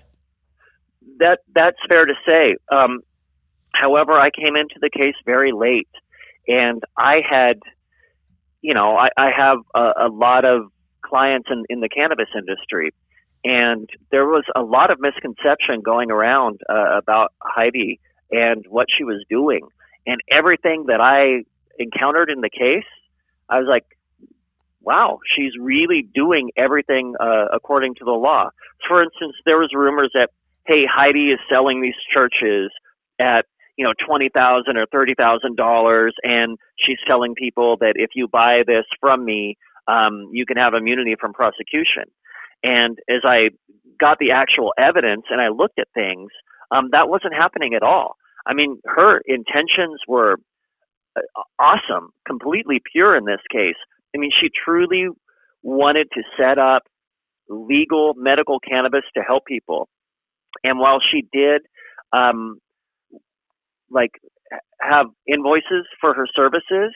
That 1.18 1.40
that's 1.54 1.76
fair 1.88 2.04
to 2.06 2.14
say. 2.26 2.56
Um, 2.70 3.00
however, 3.74 4.18
I 4.18 4.30
came 4.30 4.56
into 4.56 4.76
the 4.80 4.90
case 4.90 5.14
very 5.26 5.52
late, 5.52 5.88
and 6.48 6.82
I 6.96 7.20
had, 7.28 7.60
you 8.60 8.72
know, 8.74 8.96
I, 8.96 9.08
I 9.16 9.30
have 9.36 9.58
a, 9.74 10.06
a 10.06 10.08
lot 10.08 10.44
of 10.44 10.70
clients 11.02 11.48
in, 11.50 11.64
in 11.68 11.80
the 11.80 11.88
cannabis 11.88 12.28
industry, 12.34 12.92
and 13.44 13.88
there 14.10 14.26
was 14.26 14.44
a 14.56 14.62
lot 14.62 14.90
of 14.90 15.00
misconception 15.00 15.82
going 15.84 16.10
around 16.10 16.60
uh, 16.68 16.98
about 16.98 17.32
Heidi 17.42 18.00
and 18.30 18.64
what 18.68 18.86
she 18.96 19.04
was 19.04 19.22
doing, 19.28 19.66
and 20.06 20.20
everything 20.30 20.86
that 20.86 21.00
I 21.00 21.44
encountered 21.78 22.30
in 22.30 22.40
the 22.40 22.50
case, 22.50 22.88
I 23.48 23.58
was 23.58 23.66
like, 23.68 23.84
wow, 24.82 25.18
she's 25.36 25.52
really 25.60 26.06
doing 26.14 26.50
everything 26.56 27.14
uh, 27.20 27.46
according 27.52 27.94
to 27.96 28.04
the 28.04 28.12
law. 28.12 28.50
For 28.88 29.02
instance, 29.02 29.34
there 29.44 29.58
was 29.58 29.70
rumors 29.74 30.10
that 30.14 30.30
hey, 30.66 30.84
Heidi 30.92 31.30
is 31.30 31.40
selling 31.50 31.82
these 31.82 31.94
churches 32.12 32.70
at 33.20 33.44
you 33.76 33.84
know 33.84 33.92
twenty 34.06 34.28
thousand 34.34 34.76
or 34.76 34.86
thirty 34.92 35.14
thousand 35.16 35.56
dollars, 35.56 36.14
and 36.22 36.58
she's 36.78 36.98
telling 37.06 37.34
people 37.34 37.76
that 37.80 37.94
if 37.96 38.10
you 38.14 38.28
buy 38.28 38.62
this 38.66 38.84
from 39.00 39.24
me, 39.24 39.56
um, 39.88 40.28
you 40.32 40.46
can 40.46 40.56
have 40.56 40.74
immunity 40.74 41.14
from 41.20 41.32
prosecution. 41.32 42.04
And 42.62 42.98
as 43.08 43.22
I 43.24 43.50
got 44.00 44.18
the 44.18 44.30
actual 44.32 44.72
evidence 44.78 45.24
and 45.30 45.40
I 45.40 45.48
looked 45.48 45.78
at 45.78 45.88
things, 45.94 46.30
um, 46.70 46.88
that 46.92 47.08
wasn't 47.08 47.34
happening 47.34 47.74
at 47.74 47.82
all. 47.82 48.16
I 48.46 48.54
mean, 48.54 48.80
her 48.86 49.20
intentions 49.26 50.00
were 50.06 50.36
uh, 51.16 51.20
awesome, 51.58 52.10
completely 52.26 52.80
pure 52.92 53.16
in 53.16 53.24
this 53.24 53.40
case. 53.50 53.76
I 54.14 54.18
mean, 54.18 54.30
she 54.38 54.48
truly 54.64 55.08
wanted 55.62 56.08
to 56.12 56.22
set 56.38 56.58
up 56.58 56.82
legal 57.48 58.14
medical 58.16 58.58
cannabis 58.60 59.02
to 59.16 59.22
help 59.22 59.44
people. 59.46 59.88
And 60.64 60.78
while 60.78 61.00
she 61.00 61.26
did, 61.32 61.62
um, 62.12 62.58
like, 63.90 64.12
have 64.80 65.06
invoices 65.26 65.86
for 66.00 66.14
her 66.14 66.26
services, 66.34 66.94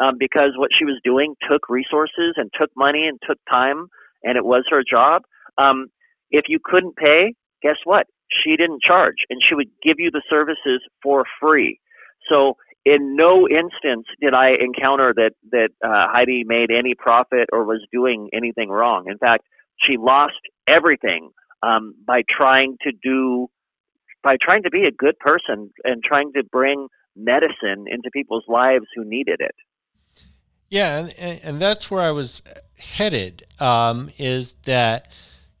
um, 0.00 0.16
because 0.18 0.52
what 0.56 0.70
she 0.76 0.84
was 0.84 1.00
doing 1.04 1.34
took 1.48 1.68
resources 1.68 2.34
and 2.36 2.50
took 2.58 2.70
money 2.76 3.06
and 3.06 3.18
took 3.26 3.38
time, 3.48 3.86
and 4.22 4.36
it 4.36 4.44
was 4.44 4.64
her 4.70 4.82
job. 4.88 5.22
Um, 5.58 5.86
if 6.30 6.44
you 6.48 6.58
couldn't 6.62 6.96
pay, 6.96 7.34
guess 7.62 7.76
what? 7.84 8.06
She 8.30 8.56
didn't 8.56 8.82
charge, 8.82 9.16
and 9.30 9.40
she 9.46 9.54
would 9.54 9.68
give 9.82 9.96
you 9.98 10.10
the 10.10 10.22
services 10.28 10.82
for 11.02 11.24
free. 11.40 11.78
So 12.28 12.56
in 12.86 13.16
no 13.16 13.48
instance 13.48 14.06
did 14.20 14.32
I 14.32 14.50
encounter 14.60 15.12
that 15.16 15.32
that 15.50 15.70
uh, 15.84 16.06
Heidi 16.08 16.44
made 16.46 16.70
any 16.70 16.94
profit 16.96 17.48
or 17.52 17.64
was 17.64 17.84
doing 17.92 18.30
anything 18.32 18.70
wrong. 18.70 19.06
In 19.08 19.18
fact, 19.18 19.44
she 19.84 19.96
lost 19.98 20.40
everything 20.68 21.30
um, 21.64 21.94
by 22.06 22.22
trying 22.30 22.76
to 22.82 22.92
do 23.02 23.48
by 24.22 24.36
trying 24.40 24.62
to 24.62 24.70
be 24.70 24.84
a 24.84 24.92
good 24.92 25.18
person 25.18 25.70
and 25.84 26.02
trying 26.02 26.32
to 26.34 26.44
bring 26.44 26.86
medicine 27.16 27.86
into 27.88 28.08
people's 28.12 28.44
lives 28.48 28.86
who 28.94 29.04
needed 29.04 29.40
it. 29.40 29.54
Yeah, 30.68 31.08
and, 31.18 31.40
and 31.42 31.62
that's 31.62 31.90
where 31.90 32.02
I 32.02 32.12
was 32.12 32.42
headed. 32.78 33.44
Um, 33.58 34.10
is 34.16 34.52
that 34.64 35.10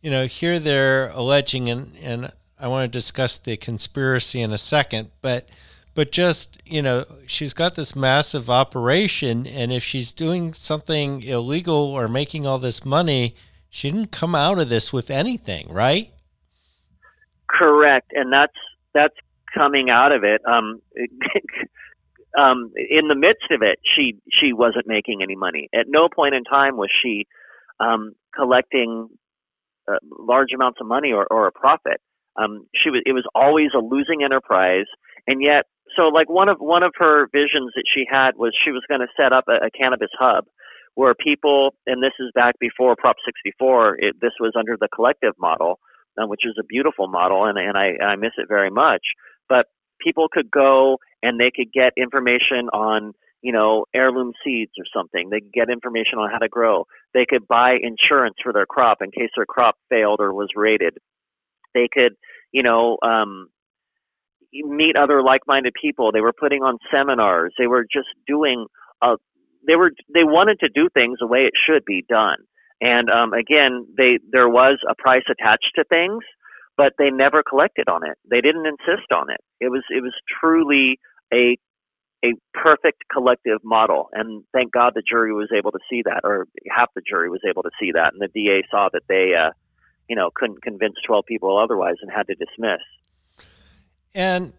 you 0.00 0.12
know 0.12 0.26
here 0.26 0.60
they're 0.60 1.08
alleging, 1.08 1.68
and 1.68 1.96
and 2.00 2.32
I 2.56 2.68
want 2.68 2.90
to 2.92 2.96
discuss 2.96 3.36
the 3.36 3.56
conspiracy 3.56 4.40
in 4.40 4.52
a 4.52 4.58
second, 4.58 5.10
but 5.22 5.48
but 5.96 6.12
just 6.12 6.60
you 6.64 6.82
know 6.82 7.06
she's 7.26 7.54
got 7.54 7.74
this 7.74 7.96
massive 7.96 8.48
operation, 8.48 9.46
and 9.46 9.72
if 9.72 9.82
she's 9.82 10.12
doing 10.12 10.52
something 10.52 11.22
illegal 11.22 11.74
or 11.74 12.06
making 12.06 12.46
all 12.46 12.58
this 12.58 12.84
money, 12.84 13.34
she 13.70 13.90
didn't 13.90 14.12
come 14.12 14.34
out 14.34 14.58
of 14.58 14.68
this 14.68 14.92
with 14.92 15.10
anything, 15.10 15.66
right? 15.72 16.12
Correct, 17.48 18.12
and 18.14 18.30
that's 18.30 18.52
that's 18.94 19.14
coming 19.54 19.88
out 19.88 20.12
of 20.12 20.22
it. 20.22 20.42
Um, 20.46 20.82
um, 22.38 22.72
in 22.76 23.08
the 23.08 23.16
midst 23.16 23.50
of 23.50 23.62
it, 23.62 23.78
she 23.96 24.18
she 24.30 24.52
wasn't 24.52 24.86
making 24.86 25.22
any 25.22 25.34
money. 25.34 25.70
At 25.74 25.86
no 25.88 26.08
point 26.14 26.34
in 26.34 26.44
time 26.44 26.76
was 26.76 26.90
she 27.02 27.26
um, 27.80 28.12
collecting 28.34 29.08
uh, 29.88 29.96
large 30.18 30.48
amounts 30.54 30.78
of 30.78 30.86
money 30.86 31.12
or, 31.12 31.26
or 31.30 31.46
a 31.46 31.52
profit. 31.52 32.02
Um, 32.36 32.66
she 32.74 32.90
was 32.90 33.00
it 33.06 33.12
was 33.12 33.24
always 33.34 33.70
a 33.74 33.80
losing 33.80 34.22
enterprise, 34.22 34.84
and 35.26 35.40
yet 35.40 35.64
so 35.96 36.08
like 36.08 36.28
one 36.28 36.48
of 36.48 36.58
one 36.58 36.82
of 36.82 36.92
her 36.96 37.28
visions 37.32 37.72
that 37.74 37.84
she 37.92 38.04
had 38.08 38.36
was 38.36 38.52
she 38.64 38.70
was 38.70 38.82
going 38.88 39.00
to 39.00 39.08
set 39.16 39.32
up 39.32 39.44
a, 39.48 39.66
a 39.66 39.70
cannabis 39.70 40.10
hub 40.18 40.44
where 40.96 41.14
people, 41.14 41.74
and 41.86 42.02
this 42.02 42.16
is 42.18 42.32
back 42.34 42.54
before 42.58 42.96
Prop 42.98 43.16
64, 43.24 43.96
it, 43.98 44.16
this 44.20 44.32
was 44.40 44.54
under 44.58 44.76
the 44.80 44.88
collective 44.92 45.34
model, 45.38 45.78
um, 46.18 46.28
which 46.30 46.40
is 46.44 46.56
a 46.58 46.64
beautiful 46.64 47.06
model, 47.06 47.44
and, 47.44 47.58
and 47.58 47.76
I, 47.76 48.02
I 48.02 48.16
miss 48.16 48.32
it 48.38 48.48
very 48.48 48.70
much. 48.70 49.02
But 49.46 49.66
people 50.00 50.28
could 50.32 50.50
go 50.50 50.96
and 51.22 51.38
they 51.38 51.52
could 51.54 51.70
get 51.70 51.92
information 51.98 52.70
on, 52.72 53.12
you 53.42 53.52
know, 53.52 53.84
heirloom 53.94 54.32
seeds 54.42 54.72
or 54.78 54.84
something. 54.94 55.28
They 55.28 55.40
could 55.40 55.52
get 55.52 55.70
information 55.70 56.18
on 56.18 56.30
how 56.30 56.38
to 56.38 56.48
grow. 56.48 56.86
They 57.12 57.26
could 57.28 57.46
buy 57.46 57.76
insurance 57.80 58.36
for 58.42 58.54
their 58.54 58.66
crop 58.66 58.98
in 59.02 59.10
case 59.10 59.30
their 59.36 59.46
crop 59.46 59.76
failed 59.90 60.20
or 60.20 60.32
was 60.32 60.48
raided. 60.56 60.96
They 61.74 61.88
could, 61.92 62.14
you 62.52 62.62
know, 62.62 62.96
um, 63.02 63.48
meet 64.64 64.96
other 64.96 65.22
like-minded 65.22 65.74
people. 65.80 66.12
They 66.12 66.20
were 66.20 66.32
putting 66.32 66.62
on 66.62 66.78
seminars. 66.92 67.54
They 67.58 67.66
were 67.66 67.84
just 67.84 68.08
doing 68.26 68.66
a 69.02 69.16
they 69.66 69.76
were 69.76 69.90
they 70.14 70.24
wanted 70.24 70.60
to 70.60 70.68
do 70.68 70.88
things 70.92 71.18
the 71.20 71.26
way 71.26 71.40
it 71.40 71.52
should 71.66 71.84
be 71.84 72.04
done. 72.08 72.38
And 72.80 73.10
um, 73.10 73.32
again, 73.32 73.86
they 73.96 74.18
there 74.30 74.48
was 74.48 74.78
a 74.88 74.94
price 74.94 75.24
attached 75.30 75.72
to 75.76 75.84
things, 75.84 76.22
but 76.76 76.92
they 76.98 77.10
never 77.10 77.42
collected 77.42 77.88
on 77.88 78.04
it. 78.04 78.16
They 78.30 78.40
didn't 78.40 78.66
insist 78.66 79.10
on 79.12 79.30
it. 79.30 79.40
It 79.60 79.70
was 79.70 79.82
it 79.90 80.02
was 80.02 80.14
truly 80.40 80.98
a 81.32 81.56
a 82.24 82.32
perfect 82.54 83.04
collective 83.12 83.58
model. 83.64 84.08
And 84.12 84.44
thank 84.52 84.72
God 84.72 84.92
the 84.94 85.02
jury 85.08 85.32
was 85.32 85.50
able 85.56 85.72
to 85.72 85.78
see 85.90 86.02
that, 86.04 86.20
or 86.24 86.46
half 86.74 86.88
the 86.94 87.02
jury 87.06 87.30
was 87.30 87.42
able 87.48 87.62
to 87.62 87.70
see 87.80 87.92
that, 87.92 88.12
and 88.12 88.20
the 88.20 88.28
DA 88.28 88.62
saw 88.70 88.88
that 88.92 89.02
they, 89.08 89.34
uh, 89.34 89.52
you 90.08 90.16
know, 90.16 90.30
couldn't 90.34 90.62
convince 90.62 90.94
twelve 91.06 91.24
people 91.26 91.58
otherwise 91.58 91.96
and 92.02 92.10
had 92.10 92.26
to 92.28 92.34
dismiss. 92.34 92.82
And 94.16 94.54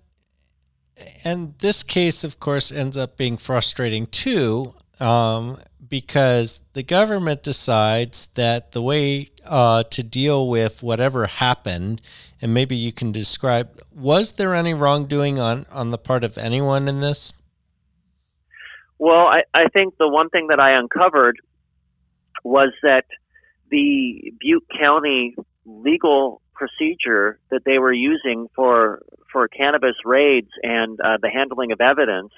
and 1.24 1.58
this 1.60 1.82
case, 1.82 2.24
of 2.24 2.40
course, 2.40 2.72
ends 2.72 2.96
up 2.96 3.18
being 3.18 3.38
frustrating 3.38 4.06
too 4.06 4.76
um, 5.00 5.60
because 5.88 6.62
the 6.74 6.84
government 6.84 7.42
decides 7.42 8.28
that 8.36 8.72
the 8.72 8.82
way 8.82 9.32
uh, 9.46 9.84
to 9.84 10.04
deal 10.04 10.48
with 10.48 10.84
whatever 10.84 11.26
happened, 11.26 12.02
and 12.40 12.54
maybe 12.54 12.76
you 12.76 12.92
can 12.92 13.12
describe, 13.12 13.82
was 13.94 14.34
there 14.34 14.54
any 14.54 14.74
wrongdoing 14.74 15.40
on, 15.40 15.66
on 15.72 15.92
the 15.92 15.98
part 15.98 16.24
of 16.24 16.38
anyone 16.38 16.88
in 16.88 17.02
this? 17.02 17.34
Well, 19.00 19.28
I, 19.28 19.44
I 19.54 19.70
think 19.70 19.98
the 19.98 20.08
one 20.08 20.30
thing 20.30 20.48
that 20.48 20.60
I 20.60 20.78
uncovered 20.78 21.38
was 22.44 22.74
that 22.84 23.06
the 23.70 24.34
Butte 24.40 24.68
County 24.80 25.36
legal 25.66 26.42
procedure 26.58 27.40
that 27.52 27.62
they 27.66 27.80
were 27.80 27.94
using 27.94 28.48
for 28.56 29.02
for 29.32 29.48
cannabis 29.48 29.96
raids 30.06 30.50
and 30.64 31.00
uh, 31.02 31.18
the 31.22 31.30
handling 31.30 31.72
of 31.72 31.82
evidence 31.82 32.32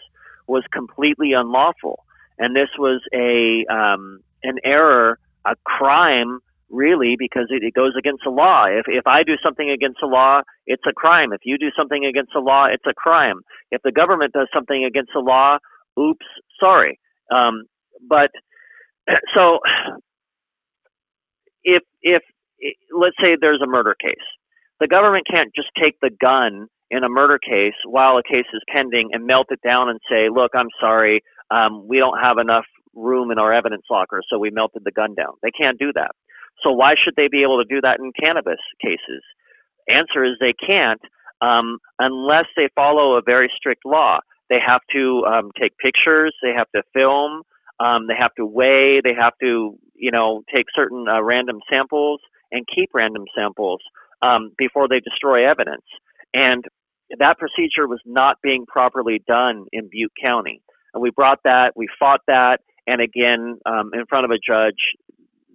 was 0.48 0.64
completely 0.74 1.34
unlawful, 1.34 2.04
and 2.38 2.56
this 2.56 2.70
was 2.78 3.02
a 3.14 3.66
um, 3.74 4.20
an 4.44 4.58
error, 4.64 5.20
a 5.46 5.56
crime, 5.64 6.40
really, 6.70 7.16
because 7.18 7.48
it, 7.50 7.64
it 7.64 7.74
goes 7.74 7.94
against 7.98 8.24
the 8.24 8.32
law. 8.32 8.66
If 8.66 8.86
if 8.88 9.08
I 9.08 9.24
do 9.24 9.34
something 9.44 9.70
against 9.70 10.00
the 10.02 10.08
law, 10.08 10.42
it's 10.66 10.84
a 10.88 10.94
crime. 10.94 11.34
If 11.34 11.42
you 11.44 11.58
do 11.58 11.70
something 11.78 12.06
against 12.06 12.32
the 12.34 12.42
law, 12.42 12.66
it's 12.66 12.86
a 12.88 12.94
crime. 12.94 13.42
If 13.72 13.82
the 13.84 13.92
government 13.92 14.34
does 14.34 14.48
something 14.54 14.84
against 14.84 15.12
the 15.14 15.22
law, 15.22 15.58
oops, 16.00 16.26
sorry. 16.60 17.00
Um, 17.32 17.66
but 18.08 18.32
so 19.36 19.60
if 21.64 21.84
if 22.02 22.24
let's 22.92 23.16
say 23.22 23.38
there's 23.40 23.62
a 23.62 23.68
murder 23.68 23.96
case, 24.00 24.16
the 24.80 24.88
government 24.88 25.28
can't 25.30 25.52
just 25.56 25.70
take 25.82 26.00
the 26.02 26.10
gun 26.22 26.68
in 26.92 27.04
a 27.04 27.10
murder 27.10 27.38
case 27.38 27.76
while 27.86 28.18
a 28.18 28.24
case 28.24 28.48
is 28.54 28.62
pending 28.70 29.10
and 29.14 29.28
melt 29.28 29.48
it 29.50 29.60
down 29.64 29.90
and 29.90 30.00
say, 30.10 30.30
look, 30.34 30.52
I'm 30.56 30.70
sorry, 30.80 31.22
um, 31.52 31.88
we 31.88 31.98
don't 31.98 32.20
have 32.20 32.38
enough 32.38 32.66
room 32.96 33.32
in 33.32 33.38
our 33.38 33.54
evidence 33.54 33.84
locker, 33.90 34.22
so 34.30 34.40
we 34.40 34.50
melted 34.50 34.84
the 34.86 34.92
gun 34.92 35.14
down. 35.16 35.34
They 35.44 35.52
can't 35.52 35.78
do 35.78 35.92
that. 35.94 36.12
So 36.64 36.72
why 36.72 36.96
should 37.02 37.14
they 37.16 37.28
be 37.28 37.44
able 37.44 37.64
to 37.64 37.68
do 37.68 37.82
that 37.82 38.00
in 38.00 38.12
cannabis 38.20 38.60
cases? 38.82 39.24
Answer 39.88 40.24
is 40.24 40.34
they 40.40 40.54
can't 40.54 41.02
um, 41.42 41.80
unless 42.00 42.46
they 42.56 42.70
follow 42.76 43.16
a 43.16 43.22
very 43.22 43.50
strict 43.56 43.86
law. 43.86 44.20
They 44.50 44.60
have 44.66 44.82
to 44.92 45.24
um, 45.26 45.52
take 45.60 45.78
pictures, 45.78 46.36
they 46.42 46.52
have 46.56 46.68
to 46.76 46.82
film, 46.94 47.44
um, 47.80 48.08
they 48.08 48.16
have 48.20 48.34
to 48.36 48.46
weigh, 48.46 49.00
they 49.04 49.14
have 49.14 49.34
to, 49.42 49.78
you 49.96 50.12
know, 50.12 50.42
take 50.54 50.66
certain 50.76 51.06
uh, 51.08 51.22
random 51.22 51.60
samples 51.70 52.20
and 52.52 52.66
keep 52.74 52.90
random 52.94 53.26
samples 53.36 53.82
um, 54.22 54.52
before 54.58 54.88
they 54.88 55.00
destroy 55.00 55.50
evidence. 55.50 55.86
And 56.34 56.64
that 57.18 57.38
procedure 57.38 57.88
was 57.88 58.02
not 58.06 58.38
being 58.42 58.66
properly 58.66 59.22
done 59.28 59.66
in 59.72 59.90
Butte 59.90 60.12
County. 60.22 60.62
And 60.94 61.02
we 61.02 61.10
brought 61.10 61.40
that, 61.44 61.74
we 61.76 61.88
fought 62.00 62.22
that, 62.28 62.60
and 62.88 63.02
again, 63.02 63.60
um, 63.66 63.92
in 63.94 64.06
front 64.08 64.26
of 64.26 64.32
a 64.32 64.38
judge, 64.38 64.82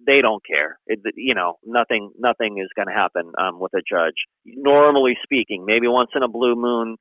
they 0.06 0.20
don't 0.20 0.44
care. 0.46 0.78
It, 0.86 1.00
you 1.16 1.34
know, 1.34 1.58
nothing, 1.64 2.12
nothing 2.18 2.58
is 2.58 2.68
going 2.76 2.88
to 2.88 2.94
happen 2.94 3.32
um, 3.38 3.58
with 3.58 3.72
a 3.74 3.82
judge. 3.82 4.14
Normally 4.44 5.16
speaking, 5.22 5.64
maybe 5.64 5.88
once 5.88 6.10
in 6.14 6.22
a 6.22 6.28
blue 6.28 6.54
moon, 6.54 6.96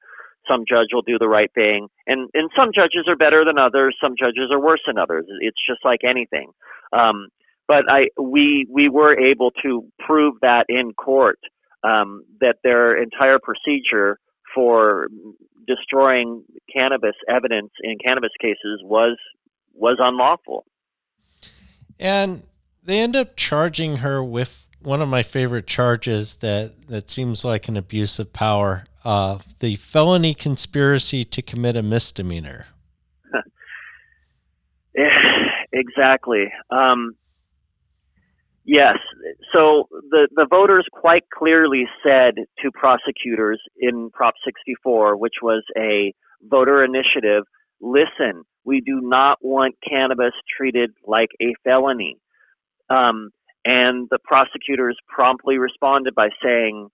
some 0.48 0.64
judge 0.68 0.88
will 0.92 1.02
do 1.04 1.18
the 1.18 1.28
right 1.28 1.52
thing, 1.56 1.88
and 2.06 2.30
and 2.34 2.50
some 2.56 2.72
judges 2.76 3.06
are 3.08 3.16
better 3.16 3.46
than 3.46 3.58
others. 3.58 3.96
Some 4.02 4.16
judges 4.20 4.52
are 4.52 4.60
worse 4.60 4.82
than 4.86 4.98
others. 4.98 5.26
It's 5.40 5.60
just 5.66 5.80
like 5.86 6.02
anything. 6.04 6.52
Um, 6.92 7.30
but 7.68 7.84
I 7.90 8.08
we 8.22 8.66
we 8.70 8.90
were 8.90 9.18
able 9.18 9.52
to 9.64 9.86
prove 10.00 10.36
that 10.42 10.66
in 10.70 10.94
court 10.94 11.40
um, 11.84 12.24
that 12.42 12.58
their 12.64 13.02
entire 13.02 13.40
procedure 13.40 14.20
for 14.54 15.08
destroying 15.66 16.44
cannabis 16.74 17.16
evidence 17.30 17.72
in 17.82 17.98
cannabis 18.04 18.32
cases 18.42 18.82
was 18.84 19.18
was 19.74 19.98
unlawful. 20.00 20.66
And 22.00 22.44
they 22.84 23.00
end 23.00 23.16
up 23.16 23.36
charging 23.36 23.98
her 23.98 24.24
with 24.24 24.70
one 24.82 25.02
of 25.02 25.08
my 25.08 25.24
favorite 25.24 25.68
charges 25.68 26.36
that 26.36 26.88
that 26.88 27.10
seems 27.10 27.46
like 27.46 27.68
an 27.68 27.78
abuse 27.78 28.20
of 28.20 28.34
power, 28.34 28.86
uh, 29.06 29.40
the 29.60 29.76
felony 29.78 30.34
conspiracy 30.34 31.24
to 31.26 31.42
commit 31.42 31.78
a 31.78 31.84
misdemeanor. 31.84 32.68
exactly. 35.72 36.52
Um, 36.70 37.16
Yes. 38.66 38.98
So 39.54 39.88
the, 40.10 40.30
the 40.36 40.48
voters 40.50 40.86
quite 40.92 41.24
clearly 41.38 41.86
said 42.02 42.36
to 42.62 42.72
prosecutors 42.74 43.62
in 43.78 44.10
Prop 44.14 44.36
64, 44.46 45.18
which 45.18 45.36
was 45.42 45.64
a 45.78 46.14
voter 46.42 46.84
initiative, 46.84 47.44
listen, 47.82 48.44
we 48.64 48.80
do 48.80 49.02
not 49.02 49.40
want 49.42 49.76
cannabis 49.88 50.34
treated 50.58 50.92
like 51.06 51.30
a 51.42 51.54
felony. 51.64 52.18
Um, 52.90 53.32
and 53.66 54.08
the 54.10 54.20
prosecutors 54.24 54.98
promptly 55.08 55.58
responded 55.58 56.16
by 56.16 56.30
saying, 56.44 56.90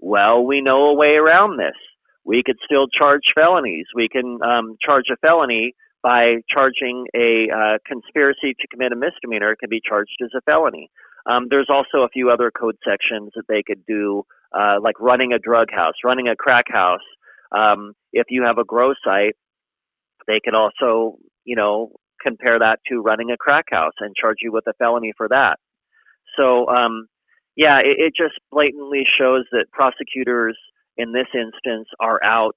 well, 0.00 0.44
we 0.44 0.60
know 0.60 0.88
a 0.88 0.94
way 0.94 1.16
around 1.16 1.58
this. 1.58 1.76
We 2.24 2.42
could 2.44 2.56
still 2.64 2.86
charge 2.88 3.22
felonies. 3.34 3.86
We 3.94 4.08
can 4.08 4.38
um, 4.42 4.76
charge 4.84 5.04
a 5.10 5.16
felony 5.16 5.74
by 6.02 6.36
charging 6.50 7.06
a 7.14 7.48
uh, 7.50 7.78
conspiracy 7.86 8.54
to 8.60 8.68
commit 8.70 8.92
a 8.92 8.96
misdemeanor. 8.96 9.52
It 9.52 9.58
can 9.58 9.70
be 9.70 9.80
charged 9.86 10.16
as 10.22 10.30
a 10.36 10.42
felony. 10.42 10.90
Um, 11.26 11.46
there's 11.48 11.68
also 11.70 12.04
a 12.04 12.08
few 12.08 12.30
other 12.30 12.50
code 12.50 12.76
sections 12.86 13.30
that 13.34 13.44
they 13.48 13.62
could 13.66 13.84
do, 13.86 14.24
uh, 14.56 14.76
like 14.80 15.00
running 15.00 15.32
a 15.32 15.38
drug 15.38 15.68
house, 15.70 15.94
running 16.04 16.28
a 16.28 16.36
crack 16.36 16.66
house. 16.68 17.00
Um, 17.56 17.92
if 18.12 18.26
you 18.30 18.44
have 18.44 18.58
a 18.58 18.64
grow 18.64 18.92
site, 19.04 19.36
they 20.26 20.40
could 20.44 20.54
also, 20.54 21.16
you 21.44 21.56
know, 21.56 21.92
compare 22.20 22.58
that 22.58 22.80
to 22.88 23.00
running 23.00 23.30
a 23.30 23.36
crack 23.36 23.66
house 23.70 23.92
and 24.00 24.14
charge 24.14 24.38
you 24.42 24.52
with 24.52 24.66
a 24.66 24.72
felony 24.74 25.12
for 25.16 25.28
that. 25.28 25.58
So, 26.36 26.66
um, 26.68 27.06
yeah, 27.56 27.78
it, 27.78 27.96
it 27.98 28.12
just 28.16 28.34
blatantly 28.50 29.04
shows 29.18 29.44
that 29.52 29.66
prosecutors 29.72 30.58
in 30.96 31.12
this 31.12 31.28
instance 31.34 31.88
are 32.00 32.22
out 32.22 32.56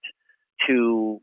to 0.68 1.22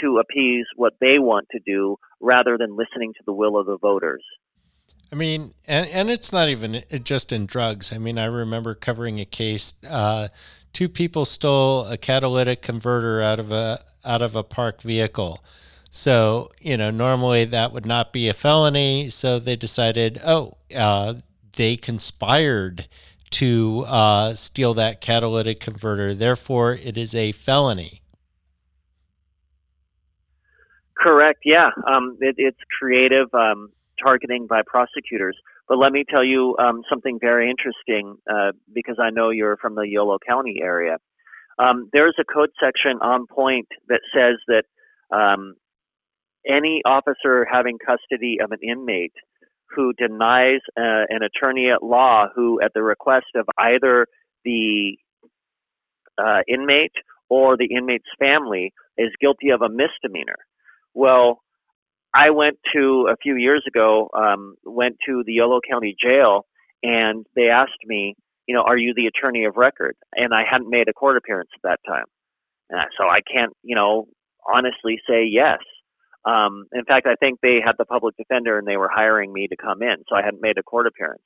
to 0.00 0.18
appease 0.18 0.64
what 0.74 0.94
they 1.00 1.18
want 1.18 1.46
to 1.52 1.60
do 1.66 1.96
rather 2.20 2.56
than 2.56 2.76
listening 2.76 3.12
to 3.12 3.22
the 3.26 3.32
will 3.32 3.58
of 3.58 3.66
the 3.66 3.76
voters. 3.76 4.24
I 5.12 5.14
mean, 5.14 5.52
and 5.66 5.86
and 5.88 6.10
it's 6.10 6.32
not 6.32 6.48
even 6.48 6.82
just 7.04 7.32
in 7.32 7.44
drugs. 7.44 7.92
I 7.92 7.98
mean, 7.98 8.18
I 8.18 8.24
remember 8.24 8.74
covering 8.74 9.20
a 9.20 9.26
case. 9.26 9.74
Uh, 9.86 10.28
two 10.72 10.88
people 10.88 11.26
stole 11.26 11.84
a 11.84 11.98
catalytic 11.98 12.62
converter 12.62 13.20
out 13.20 13.38
of 13.38 13.52
a 13.52 13.84
out 14.06 14.22
of 14.22 14.34
a 14.34 14.42
parked 14.42 14.80
vehicle. 14.80 15.44
So 15.90 16.50
you 16.60 16.78
know, 16.78 16.90
normally 16.90 17.44
that 17.44 17.72
would 17.72 17.84
not 17.84 18.14
be 18.14 18.26
a 18.30 18.32
felony. 18.32 19.10
So 19.10 19.38
they 19.38 19.54
decided, 19.54 20.18
oh, 20.24 20.56
uh, 20.74 21.14
they 21.52 21.76
conspired 21.76 22.88
to 23.32 23.84
uh, 23.88 24.34
steal 24.34 24.72
that 24.74 25.02
catalytic 25.02 25.60
converter. 25.60 26.14
Therefore, 26.14 26.72
it 26.72 26.96
is 26.96 27.14
a 27.14 27.32
felony. 27.32 28.00
Correct. 30.96 31.40
Yeah. 31.44 31.70
Um, 31.86 32.16
it, 32.20 32.36
it's 32.38 32.60
creative. 32.78 33.28
Um, 33.34 33.72
targeting 34.02 34.46
by 34.46 34.62
prosecutors. 34.66 35.36
But 35.68 35.78
let 35.78 35.92
me 35.92 36.04
tell 36.08 36.24
you 36.24 36.56
um, 36.58 36.82
something 36.88 37.18
very 37.20 37.50
interesting 37.50 38.16
uh, 38.30 38.52
because 38.74 38.96
I 39.02 39.10
know 39.10 39.30
you're 39.30 39.56
from 39.56 39.74
the 39.74 39.88
Yolo 39.88 40.18
County 40.26 40.60
area. 40.62 40.98
Um, 41.58 41.88
there's 41.92 42.16
a 42.18 42.24
code 42.24 42.50
section 42.60 42.98
on 43.00 43.26
point 43.26 43.68
that 43.88 44.00
says 44.14 44.36
that 44.48 44.64
um, 45.14 45.54
any 46.46 46.82
officer 46.84 47.46
having 47.50 47.78
custody 47.78 48.38
of 48.42 48.52
an 48.52 48.58
inmate 48.62 49.12
who 49.74 49.92
denies 49.94 50.60
uh, 50.76 51.06
an 51.08 51.20
attorney 51.22 51.70
at 51.70 51.82
law 51.82 52.26
who, 52.34 52.60
at 52.60 52.72
the 52.74 52.82
request 52.82 53.26
of 53.34 53.46
either 53.58 54.06
the 54.44 54.96
uh, 56.18 56.40
inmate 56.48 56.92
or 57.30 57.56
the 57.56 57.74
inmate's 57.74 58.04
family, 58.18 58.72
is 58.98 59.10
guilty 59.20 59.50
of 59.50 59.62
a 59.62 59.68
misdemeanor. 59.68 60.36
Well, 60.94 61.40
I 62.14 62.30
went 62.30 62.58
to 62.74 63.08
a 63.10 63.16
few 63.16 63.36
years 63.36 63.64
ago, 63.66 64.10
um, 64.14 64.56
went 64.64 64.96
to 65.06 65.22
the 65.26 65.34
Yolo 65.34 65.60
County 65.68 65.96
Jail, 66.00 66.46
and 66.82 67.24
they 67.34 67.48
asked 67.48 67.72
me, 67.86 68.16
you 68.46 68.54
know, 68.54 68.62
are 68.62 68.76
you 68.76 68.92
the 68.94 69.06
attorney 69.06 69.44
of 69.44 69.56
record? 69.56 69.96
And 70.14 70.34
I 70.34 70.42
hadn't 70.48 70.68
made 70.68 70.88
a 70.88 70.92
court 70.92 71.16
appearance 71.16 71.50
at 71.54 71.62
that 71.62 71.80
time, 71.86 72.04
and 72.68 72.80
I, 72.80 72.84
so 72.98 73.04
I 73.04 73.20
can't, 73.20 73.52
you 73.62 73.74
know, 73.74 74.08
honestly 74.52 75.00
say 75.08 75.24
yes. 75.24 75.58
Um, 76.24 76.66
in 76.72 76.84
fact, 76.84 77.06
I 77.06 77.14
think 77.14 77.40
they 77.40 77.58
had 77.64 77.76
the 77.78 77.84
public 77.84 78.16
defender 78.16 78.58
and 78.58 78.66
they 78.66 78.76
were 78.76 78.90
hiring 78.92 79.32
me 79.32 79.48
to 79.48 79.56
come 79.56 79.82
in, 79.82 79.96
so 80.08 80.14
I 80.14 80.22
hadn't 80.22 80.42
made 80.42 80.58
a 80.58 80.62
court 80.62 80.86
appearance, 80.86 81.24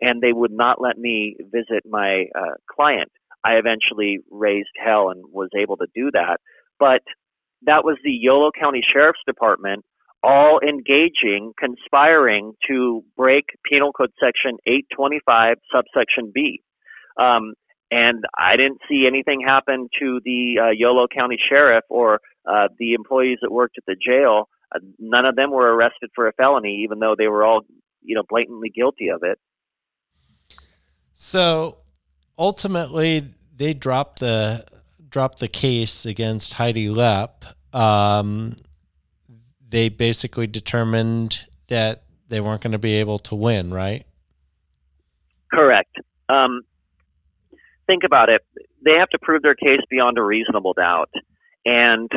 and 0.00 0.20
they 0.20 0.32
would 0.32 0.52
not 0.52 0.80
let 0.80 0.98
me 0.98 1.36
visit 1.40 1.84
my 1.88 2.26
uh, 2.38 2.54
client. 2.70 3.10
I 3.42 3.54
eventually 3.54 4.18
raised 4.30 4.68
hell 4.84 5.10
and 5.10 5.24
was 5.32 5.48
able 5.56 5.76
to 5.78 5.86
do 5.94 6.10
that, 6.12 6.38
but 6.78 7.02
that 7.62 7.84
was 7.84 7.96
the 8.04 8.12
Yolo 8.12 8.50
County 8.50 8.82
Sheriff's 8.92 9.20
Department 9.26 9.84
all 10.26 10.58
engaging, 10.60 11.52
conspiring 11.58 12.52
to 12.68 13.04
break 13.16 13.44
Penal 13.64 13.92
Code 13.92 14.10
Section 14.18 14.58
825, 14.66 15.58
subsection 15.72 16.32
B. 16.34 16.62
Um, 17.16 17.54
and 17.92 18.24
I 18.36 18.56
didn't 18.56 18.80
see 18.88 19.04
anything 19.06 19.40
happen 19.46 19.88
to 20.00 20.20
the 20.24 20.54
uh, 20.60 20.70
Yolo 20.70 21.06
County 21.06 21.38
Sheriff 21.48 21.84
or 21.88 22.20
uh, 22.44 22.66
the 22.78 22.94
employees 22.94 23.38
that 23.42 23.52
worked 23.52 23.78
at 23.78 23.84
the 23.86 23.94
jail. 23.94 24.48
Uh, 24.74 24.80
none 24.98 25.24
of 25.24 25.36
them 25.36 25.52
were 25.52 25.72
arrested 25.72 26.10
for 26.14 26.26
a 26.26 26.32
felony, 26.32 26.82
even 26.82 26.98
though 26.98 27.14
they 27.16 27.28
were 27.28 27.44
all, 27.44 27.60
you 28.02 28.16
know, 28.16 28.24
blatantly 28.28 28.70
guilty 28.74 29.08
of 29.08 29.20
it. 29.22 29.38
So 31.12 31.78
ultimately, 32.36 33.32
they 33.56 33.74
dropped 33.74 34.18
the 34.18 34.64
dropped 35.08 35.38
the 35.38 35.48
case 35.48 36.04
against 36.04 36.54
Heidi 36.54 36.88
Lepp. 36.88 37.44
Um, 37.72 38.56
they 39.76 39.90
basically 39.90 40.46
determined 40.46 41.44
that 41.68 42.02
they 42.30 42.40
weren't 42.40 42.62
going 42.62 42.72
to 42.72 42.78
be 42.78 42.94
able 42.94 43.18
to 43.18 43.34
win, 43.34 43.70
right? 43.70 44.06
Correct. 45.52 45.94
Um, 46.30 46.62
think 47.86 48.02
about 48.02 48.30
it. 48.30 48.40
They 48.82 48.94
have 48.98 49.10
to 49.10 49.18
prove 49.20 49.42
their 49.42 49.54
case 49.54 49.80
beyond 49.90 50.16
a 50.16 50.22
reasonable 50.22 50.72
doubt. 50.72 51.10
And 51.66 52.10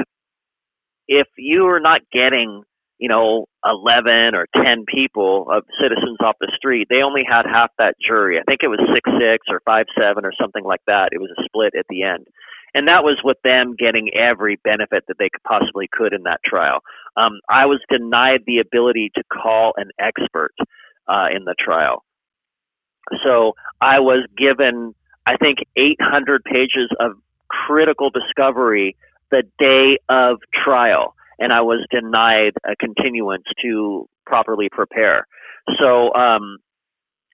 if 1.09 1.27
you 1.37 1.65
are 1.67 1.81
not 1.81 1.99
getting 2.13 2.63
you 2.99 3.07
know, 3.07 3.45
11 3.63 4.35
or 4.35 4.45
10 4.53 4.83
people 4.85 5.47
of 5.49 5.63
citizens 5.81 6.17
off 6.19 6.35
the 6.41 6.51
street. 6.57 6.87
They 6.89 7.01
only 7.01 7.23
had 7.23 7.45
half 7.45 7.71
that 7.77 7.95
jury. 8.05 8.37
I 8.37 8.43
think 8.43 8.59
it 8.61 8.67
was 8.67 8.79
6 8.93 9.09
6 9.09 9.45
or 9.49 9.61
5 9.65 9.85
7 9.97 10.25
or 10.25 10.33
something 10.39 10.65
like 10.65 10.81
that. 10.85 11.09
It 11.13 11.21
was 11.21 11.31
a 11.31 11.43
split 11.45 11.73
at 11.79 11.85
the 11.89 12.03
end. 12.03 12.27
And 12.73 12.87
that 12.87 13.03
was 13.03 13.19
with 13.23 13.37
them 13.43 13.75
getting 13.77 14.11
every 14.13 14.57
benefit 14.63 15.03
that 15.07 15.17
they 15.17 15.29
could 15.29 15.43
possibly 15.43 15.87
could 15.91 16.13
in 16.13 16.23
that 16.23 16.39
trial. 16.45 16.79
Um, 17.17 17.39
I 17.49 17.65
was 17.65 17.79
denied 17.89 18.41
the 18.45 18.59
ability 18.59 19.11
to 19.15 19.23
call 19.31 19.73
an 19.77 19.89
expert 19.99 20.53
uh, 21.07 21.27
in 21.35 21.45
the 21.45 21.55
trial. 21.59 22.03
So 23.23 23.53
I 23.81 23.99
was 23.99 24.27
given, 24.37 24.93
I 25.25 25.37
think, 25.37 25.59
800 25.75 26.43
pages 26.43 26.89
of 26.99 27.13
critical 27.49 28.11
discovery 28.11 28.95
the 29.31 29.43
day 29.57 29.97
of 30.09 30.37
trial 30.53 31.15
and 31.39 31.53
I 31.53 31.61
was 31.61 31.85
denied 31.89 32.53
a 32.65 32.75
continuance 32.75 33.45
to 33.63 34.07
properly 34.25 34.67
prepare. 34.69 35.25
So 35.79 36.13
um, 36.13 36.57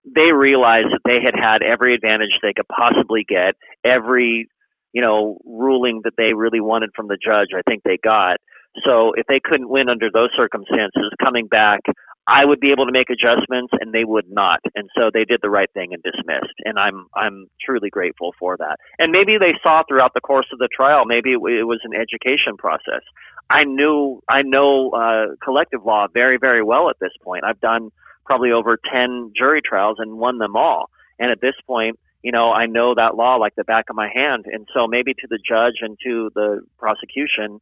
they 0.04 0.32
realized 0.32 0.88
that 0.92 1.00
they 1.04 1.18
had 1.22 1.34
had 1.34 1.62
every 1.62 1.94
advantage 1.94 2.30
they 2.40 2.52
could 2.54 2.68
possibly 2.68 3.24
get, 3.28 3.56
every 3.84 4.48
you 4.92 5.02
know 5.02 5.38
ruling 5.44 6.00
that 6.04 6.14
they 6.16 6.32
really 6.34 6.60
wanted 6.60 6.90
from 6.94 7.08
the 7.08 7.18
judge. 7.22 7.48
I 7.56 7.62
think 7.68 7.82
they 7.82 7.98
got. 8.02 8.38
So 8.84 9.12
if 9.16 9.26
they 9.26 9.40
couldn't 9.42 9.70
win 9.70 9.88
under 9.88 10.10
those 10.12 10.30
circumstances, 10.36 11.10
coming 11.22 11.46
back, 11.46 11.80
I 12.28 12.44
would 12.44 12.58
be 12.58 12.72
able 12.72 12.86
to 12.86 12.92
make 12.92 13.08
adjustments 13.08 13.72
and 13.80 13.92
they 13.92 14.04
would 14.04 14.26
not. 14.28 14.58
And 14.74 14.90
so 14.96 15.10
they 15.12 15.24
did 15.24 15.40
the 15.42 15.50
right 15.50 15.70
thing 15.72 15.94
and 15.94 16.02
dismissed. 16.02 16.54
And 16.64 16.78
I'm 16.78 17.06
I'm 17.14 17.46
truly 17.64 17.88
grateful 17.88 18.32
for 18.38 18.56
that. 18.58 18.76
And 18.98 19.12
maybe 19.12 19.38
they 19.38 19.54
saw 19.62 19.82
throughout 19.88 20.12
the 20.14 20.20
course 20.20 20.46
of 20.52 20.58
the 20.58 20.68
trial, 20.74 21.04
maybe 21.06 21.32
it, 21.32 21.40
was 21.40 21.80
an 21.84 21.94
education 21.94 22.56
process. 22.58 23.02
I 23.48 23.62
knew 23.64 24.22
I 24.28 24.42
know 24.42 24.90
uh, 24.90 25.36
collective 25.42 25.84
law 25.84 26.06
very 26.12 26.36
very 26.36 26.64
well 26.64 26.90
at 26.90 26.96
this 27.00 27.12
point. 27.22 27.44
I've 27.44 27.60
done 27.60 27.90
probably 28.24 28.50
over 28.50 28.76
ten 28.92 29.32
jury 29.36 29.60
trials 29.64 29.96
and 30.00 30.18
won 30.18 30.38
them 30.38 30.56
all. 30.56 30.90
And 31.20 31.30
at 31.30 31.40
this 31.40 31.54
point, 31.66 31.98
you 32.26 32.32
know, 32.32 32.50
I 32.50 32.66
know 32.66 32.92
that 32.96 33.14
law 33.14 33.36
like 33.36 33.54
the 33.54 33.62
back 33.62 33.84
of 33.88 33.94
my 33.94 34.08
hand. 34.12 34.46
And 34.52 34.66
so 34.74 34.88
maybe 34.88 35.14
to 35.14 35.28
the 35.30 35.38
judge 35.38 35.76
and 35.80 35.96
to 36.02 36.28
the 36.34 36.60
prosecution, 36.76 37.60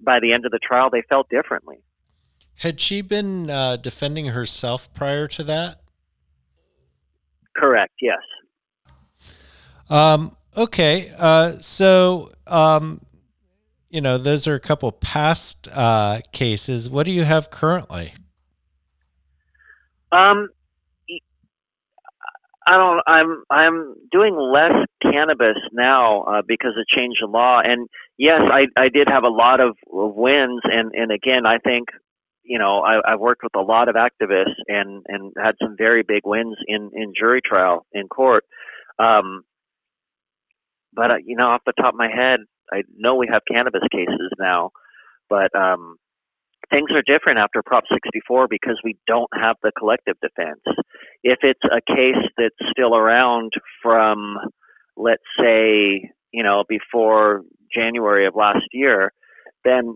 by 0.00 0.20
the 0.20 0.32
end 0.32 0.46
of 0.46 0.52
the 0.52 0.60
trial, 0.60 0.88
they 0.88 1.02
felt 1.08 1.28
differently. 1.28 1.78
Had 2.58 2.80
she 2.80 3.00
been 3.00 3.50
uh, 3.50 3.74
defending 3.74 4.26
herself 4.26 4.88
prior 4.94 5.26
to 5.26 5.42
that? 5.42 5.80
Correct. 7.56 7.94
Yes. 8.00 8.20
Um, 9.90 10.36
okay. 10.56 11.12
Uh, 11.18 11.58
so 11.58 12.30
um, 12.46 13.00
you 13.90 14.00
know, 14.00 14.16
those 14.16 14.46
are 14.46 14.54
a 14.54 14.60
couple 14.60 14.92
past 14.92 15.66
uh, 15.72 16.20
cases. 16.30 16.88
What 16.88 17.04
do 17.04 17.10
you 17.10 17.24
have 17.24 17.50
currently? 17.50 18.14
Um, 20.12 20.50
I 22.66 22.76
don't. 22.76 23.02
I'm 23.06 23.42
I'm 23.50 23.94
doing 24.10 24.36
less 24.36 24.86
cannabis 25.02 25.56
now 25.72 26.22
uh, 26.22 26.42
because 26.46 26.72
of 26.78 26.86
change 26.86 27.16
in 27.22 27.32
law. 27.32 27.60
And 27.62 27.88
yes, 28.18 28.40
I 28.40 28.66
I 28.80 28.88
did 28.88 29.08
have 29.08 29.24
a 29.24 29.28
lot 29.28 29.60
of, 29.60 29.76
wins. 29.86 30.60
And 30.64 30.92
and 30.94 31.10
again, 31.10 31.46
I 31.46 31.58
think 31.58 31.88
you 32.44 32.58
know 32.58 32.80
I, 32.80 33.12
I've 33.12 33.20
worked 33.20 33.42
with 33.42 33.56
a 33.56 33.62
lot 33.62 33.88
of 33.88 33.96
activists 33.96 34.60
and 34.68 35.04
and 35.08 35.32
had 35.36 35.56
some 35.60 35.76
very 35.76 36.02
big 36.02 36.22
wins 36.24 36.56
in 36.66 36.90
in 36.94 37.12
jury 37.18 37.40
trial 37.44 37.86
in 37.92 38.08
court. 38.08 38.44
Um, 38.98 39.42
but 40.92 41.10
uh, 41.10 41.16
you 41.24 41.36
know, 41.36 41.48
off 41.48 41.62
the 41.66 41.72
top 41.72 41.94
of 41.94 41.98
my 41.98 42.08
head, 42.08 42.40
I 42.72 42.82
know 42.96 43.16
we 43.16 43.28
have 43.32 43.42
cannabis 43.50 43.82
cases 43.90 44.30
now, 44.38 44.70
but 45.28 45.54
um, 45.54 45.96
things 46.72 46.90
are 46.92 47.02
different 47.02 47.38
after 47.38 47.62
Prop 47.64 47.84
64 47.92 48.48
because 48.48 48.80
we 48.82 48.96
don't 49.06 49.30
have 49.34 49.56
the 49.62 49.72
collective 49.78 50.16
defense. 50.22 50.60
If 51.22 51.38
it's 51.42 51.60
a 51.64 51.80
case 51.86 52.24
that's 52.36 52.70
still 52.70 52.96
around 52.96 53.52
from, 53.82 54.36
let's 54.96 55.22
say, 55.38 56.10
you 56.32 56.42
know, 56.42 56.64
before 56.68 57.42
January 57.74 58.26
of 58.26 58.34
last 58.34 58.66
year, 58.72 59.12
then 59.64 59.94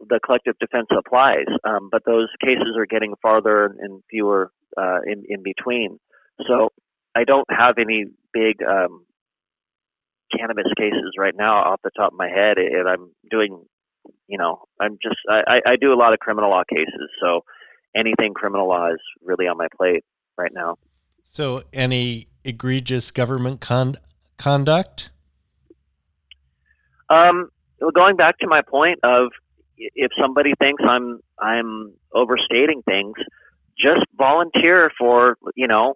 the 0.00 0.20
collective 0.24 0.54
defense 0.60 0.88
applies. 0.96 1.46
Um, 1.64 1.88
but 1.90 2.02
those 2.04 2.28
cases 2.44 2.76
are 2.76 2.86
getting 2.86 3.14
farther 3.22 3.74
and 3.78 4.02
fewer 4.10 4.50
uh, 4.76 4.98
in 5.06 5.24
in 5.28 5.42
between. 5.42 5.98
So 6.46 6.68
I 7.14 7.24
don't 7.24 7.46
have 7.50 7.76
any 7.78 8.04
big 8.34 8.56
um, 8.62 9.06
cannabis 10.36 10.66
cases 10.76 11.14
right 11.18 11.34
now 11.36 11.56
off 11.56 11.80
the 11.82 11.90
top 11.96 12.12
of 12.12 12.18
my 12.18 12.28
head, 12.28 12.58
and 12.58 12.88
I'm 12.88 13.10
doing, 13.30 13.64
you 14.26 14.38
know, 14.38 14.64
I'm 14.80 14.98
just 15.02 15.16
I, 15.28 15.60
I 15.66 15.76
do 15.80 15.92
a 15.92 15.96
lot 15.96 16.12
of 16.12 16.18
criminal 16.18 16.50
law 16.50 16.62
cases, 16.68 17.10
so 17.20 17.42
anything 17.96 18.34
criminal 18.34 18.68
law 18.68 18.88
is 18.88 19.00
really 19.22 19.46
on 19.46 19.56
my 19.56 19.68
plate 19.76 20.04
right 20.36 20.52
now. 20.54 20.76
So, 21.24 21.62
any 21.72 22.28
egregious 22.44 23.10
government 23.10 23.60
con- 23.60 23.96
conduct? 24.38 25.10
Um, 27.10 27.50
well, 27.80 27.90
going 27.90 28.16
back 28.16 28.38
to 28.38 28.46
my 28.46 28.62
point 28.62 29.00
of 29.02 29.28
if 29.76 30.10
somebody 30.20 30.52
thinks 30.58 30.82
I'm 30.88 31.20
I'm 31.38 31.92
overstating 32.14 32.82
things, 32.82 33.14
just 33.78 34.04
volunteer 34.16 34.90
for 34.98 35.36
you 35.54 35.66
know 35.66 35.94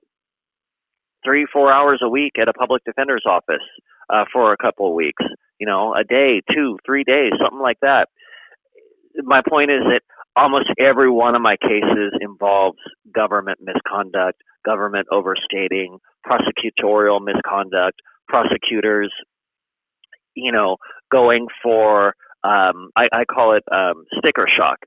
three 1.24 1.46
four 1.52 1.72
hours 1.72 2.00
a 2.02 2.08
week 2.08 2.32
at 2.40 2.48
a 2.48 2.52
public 2.52 2.84
defender's 2.84 3.24
office 3.26 3.64
uh, 4.12 4.24
for 4.32 4.52
a 4.52 4.56
couple 4.56 4.88
of 4.88 4.94
weeks, 4.94 5.22
you 5.58 5.66
know, 5.66 5.94
a 5.94 6.04
day, 6.04 6.42
two, 6.52 6.78
three 6.84 7.04
days, 7.04 7.32
something 7.42 7.60
like 7.60 7.78
that. 7.82 8.08
My 9.22 9.42
point 9.48 9.70
is 9.70 9.82
that 9.84 10.02
almost 10.36 10.66
every 10.78 11.10
one 11.10 11.34
of 11.34 11.42
my 11.42 11.56
cases 11.60 12.12
involves 12.20 12.78
government 13.14 13.58
misconduct, 13.60 14.40
government 14.64 15.06
overstating, 15.10 15.98
prosecutorial 16.26 17.20
misconduct, 17.22 18.00
prosecutors, 18.28 19.12
you 20.34 20.52
know, 20.52 20.76
going 21.10 21.46
for, 21.62 22.14
um, 22.44 22.90
I, 22.96 23.08
I 23.12 23.24
call 23.24 23.56
it 23.56 23.64
um, 23.72 24.04
sticker 24.18 24.46
shock. 24.56 24.78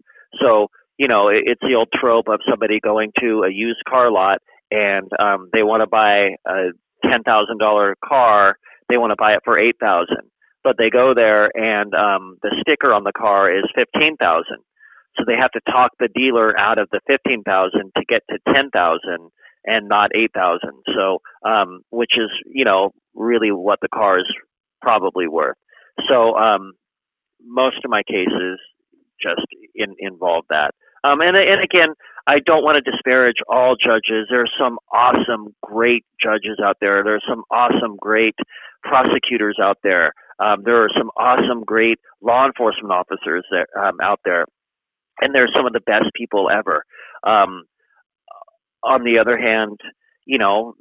So, 0.41 0.67
you 0.97 1.07
know, 1.07 1.27
it, 1.27 1.43
it's 1.45 1.61
the 1.61 1.75
old 1.75 1.89
trope 1.93 2.27
of 2.29 2.39
somebody 2.49 2.79
going 2.79 3.11
to 3.19 3.43
a 3.43 3.51
used 3.51 3.83
car 3.87 4.09
lot 4.09 4.39
and 4.71 5.09
um, 5.19 5.49
they 5.53 5.61
want 5.61 5.81
to 5.81 5.87
buy 5.87 6.35
a 6.47 6.71
$10,000 7.05 7.93
car 8.03 8.57
they 8.93 8.97
want 8.97 9.09
to 9.09 9.17
buy 9.17 9.33
it 9.33 9.41
for 9.43 9.57
eight 9.57 9.77
thousand, 9.79 10.29
but 10.63 10.75
they 10.77 10.91
go 10.91 11.13
there 11.15 11.49
and 11.57 11.93
um, 11.95 12.37
the 12.43 12.53
sticker 12.61 12.93
on 12.93 13.03
the 13.03 13.11
car 13.17 13.49
is 13.49 13.65
fifteen 13.73 14.15
thousand. 14.17 14.61
So 15.17 15.23
they 15.25 15.33
have 15.33 15.51
to 15.51 15.61
talk 15.71 15.91
the 15.99 16.09
dealer 16.13 16.57
out 16.57 16.77
of 16.77 16.89
the 16.91 17.01
fifteen 17.07 17.41
thousand 17.41 17.91
to 17.97 18.05
get 18.07 18.21
to 18.29 18.37
ten 18.53 18.69
thousand 18.69 19.31
and 19.65 19.89
not 19.89 20.11
eight 20.15 20.31
thousand. 20.33 20.77
So, 20.93 21.21
um, 21.43 21.81
which 21.89 22.13
is 22.17 22.29
you 22.45 22.65
know 22.65 22.91
really 23.15 23.51
what 23.51 23.79
the 23.81 23.89
car 23.89 24.19
is 24.19 24.29
probably 24.81 25.27
worth. 25.27 25.57
So 26.07 26.37
um, 26.37 26.73
most 27.43 27.77
of 27.83 27.89
my 27.89 28.03
cases 28.03 28.59
just 29.21 29.47
in, 29.73 29.95
involve 29.97 30.45
that. 30.49 30.71
Um, 31.03 31.19
and 31.21 31.35
and 31.35 31.63
again, 31.63 31.95
I 32.27 32.39
don't 32.45 32.63
want 32.63 32.83
to 32.83 32.91
disparage 32.91 33.35
all 33.49 33.75
judges. 33.75 34.27
There 34.29 34.41
are 34.41 34.57
some 34.59 34.77
awesome, 34.93 35.53
great 35.61 36.05
judges 36.21 36.59
out 36.63 36.77
there. 36.79 37.03
There 37.03 37.15
are 37.15 37.27
some 37.27 37.43
awesome, 37.51 37.97
great 37.99 38.35
prosecutors 38.83 39.57
out 39.61 39.77
there. 39.83 40.13
Um, 40.39 40.63
there 40.63 40.83
are 40.83 40.89
some 40.97 41.09
awesome, 41.17 41.63
great 41.63 41.99
law 42.21 42.45
enforcement 42.45 42.91
officers 42.91 43.45
that, 43.51 43.67
um, 43.79 43.97
out 44.01 44.19
there, 44.25 44.45
and 45.21 45.33
they're 45.33 45.49
some 45.55 45.65
of 45.65 45.73
the 45.73 45.81
best 45.81 46.05
people 46.15 46.49
ever. 46.49 46.83
Um, 47.23 47.63
on 48.83 49.03
the 49.03 49.19
other 49.19 49.37
hand, 49.37 49.79
you 50.25 50.37
know, 50.37 50.73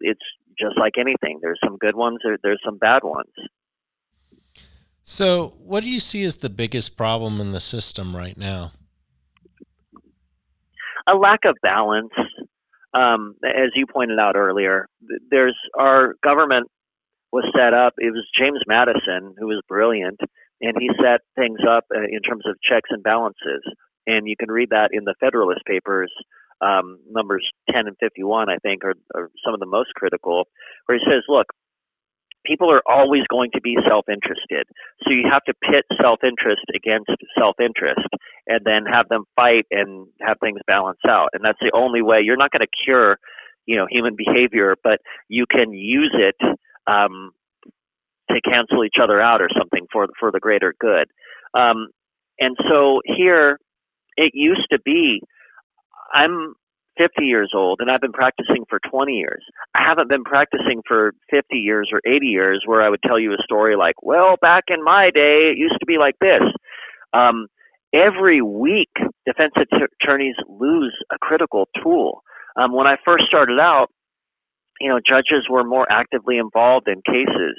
it's 0.00 0.20
just 0.58 0.76
like 0.78 0.94
anything. 0.98 1.38
There's 1.40 1.60
some 1.64 1.76
good 1.76 1.94
ones. 1.94 2.18
There, 2.24 2.36
there's 2.42 2.60
some 2.64 2.78
bad 2.78 3.02
ones. 3.04 3.32
So, 5.02 5.54
what 5.58 5.82
do 5.84 5.90
you 5.90 6.00
see 6.00 6.24
as 6.24 6.36
the 6.36 6.50
biggest 6.50 6.96
problem 6.96 7.40
in 7.40 7.52
the 7.52 7.60
system 7.60 8.14
right 8.14 8.36
now? 8.36 8.72
A 11.06 11.14
lack 11.16 11.40
of 11.46 11.56
balance. 11.62 12.12
Um, 12.92 13.34
as 13.44 13.70
you 13.74 13.86
pointed 13.86 14.18
out 14.18 14.36
earlier, 14.36 14.86
there's 15.30 15.56
our 15.78 16.14
government 16.22 16.68
was 17.32 17.44
set 17.56 17.74
up. 17.74 17.94
It 17.98 18.12
was 18.12 18.26
James 18.36 18.60
Madison 18.66 19.34
who 19.38 19.46
was 19.46 19.62
brilliant, 19.68 20.20
and 20.60 20.74
he 20.78 20.90
set 21.02 21.20
things 21.36 21.60
up 21.68 21.84
uh, 21.94 22.00
in 22.00 22.22
terms 22.22 22.44
of 22.46 22.56
checks 22.62 22.90
and 22.90 23.02
balances. 23.02 23.62
And 24.06 24.26
you 24.26 24.36
can 24.38 24.50
read 24.50 24.70
that 24.70 24.90
in 24.92 25.04
the 25.04 25.14
Federalist 25.20 25.60
Papers, 25.66 26.12
um, 26.60 26.98
numbers 27.10 27.46
10 27.70 27.86
and 27.86 27.96
51, 28.00 28.48
I 28.48 28.56
think, 28.62 28.84
are, 28.84 28.94
are 29.14 29.30
some 29.44 29.54
of 29.54 29.60
the 29.60 29.66
most 29.66 29.90
critical, 29.94 30.48
where 30.86 30.98
he 30.98 31.04
says, 31.04 31.22
look, 31.28 31.46
people 32.46 32.72
are 32.72 32.82
always 32.88 33.22
going 33.28 33.50
to 33.54 33.60
be 33.60 33.76
self-interested. 33.86 34.66
So 35.04 35.10
you 35.10 35.28
have 35.30 35.44
to 35.44 35.54
pit 35.62 35.84
self-interest 36.00 36.64
against 36.74 37.12
self-interest 37.38 38.08
and 38.46 38.60
then 38.64 38.86
have 38.90 39.08
them 39.08 39.24
fight 39.36 39.66
and 39.70 40.08
have 40.20 40.38
things 40.40 40.60
balance 40.66 41.00
out. 41.06 41.28
And 41.34 41.44
that's 41.44 41.60
the 41.60 41.72
only 41.74 42.00
way. 42.00 42.20
You're 42.22 42.36
not 42.40 42.50
going 42.50 42.64
to 42.64 42.84
cure, 42.84 43.18
you 43.66 43.76
know, 43.76 43.86
human 43.90 44.16
behavior, 44.16 44.76
but 44.82 44.98
you 45.28 45.44
can 45.50 45.72
use 45.72 46.14
it 46.16 46.36
um, 46.88 47.32
to 48.30 48.40
cancel 48.40 48.84
each 48.84 48.96
other 49.02 49.20
out 49.20 49.40
or 49.40 49.48
something 49.56 49.86
for 49.92 50.06
for 50.18 50.30
the 50.32 50.40
greater 50.40 50.74
good. 50.80 51.08
Um, 51.54 51.88
and 52.38 52.56
so 52.68 53.00
here, 53.04 53.58
it 54.16 54.32
used 54.34 54.66
to 54.70 54.78
be, 54.84 55.22
I'm 56.14 56.54
50 56.98 57.24
years 57.24 57.52
old 57.54 57.80
and 57.80 57.90
I've 57.90 58.00
been 58.00 58.12
practicing 58.12 58.64
for 58.68 58.80
20 58.90 59.12
years. 59.12 59.44
I 59.74 59.82
haven't 59.86 60.08
been 60.08 60.24
practicing 60.24 60.82
for 60.86 61.12
50 61.30 61.56
years 61.56 61.90
or 61.92 62.00
80 62.06 62.26
years 62.26 62.62
where 62.66 62.82
I 62.82 62.88
would 62.88 63.02
tell 63.02 63.18
you 63.18 63.32
a 63.32 63.42
story 63.42 63.76
like, 63.76 63.94
well, 64.02 64.36
back 64.40 64.64
in 64.68 64.82
my 64.82 65.10
day, 65.14 65.52
it 65.52 65.58
used 65.58 65.76
to 65.80 65.86
be 65.86 65.98
like 65.98 66.16
this. 66.20 66.42
Um, 67.12 67.46
every 67.94 68.42
week, 68.42 68.90
defense 69.26 69.52
attorneys 70.02 70.34
lose 70.48 70.96
a 71.12 71.18
critical 71.18 71.68
tool. 71.82 72.22
Um, 72.56 72.72
when 72.74 72.86
I 72.86 72.96
first 73.04 73.24
started 73.26 73.60
out, 73.60 73.88
you 74.80 74.88
know, 74.88 75.00
judges 75.04 75.46
were 75.48 75.64
more 75.64 75.86
actively 75.90 76.38
involved 76.38 76.88
in 76.88 77.02
cases. 77.02 77.56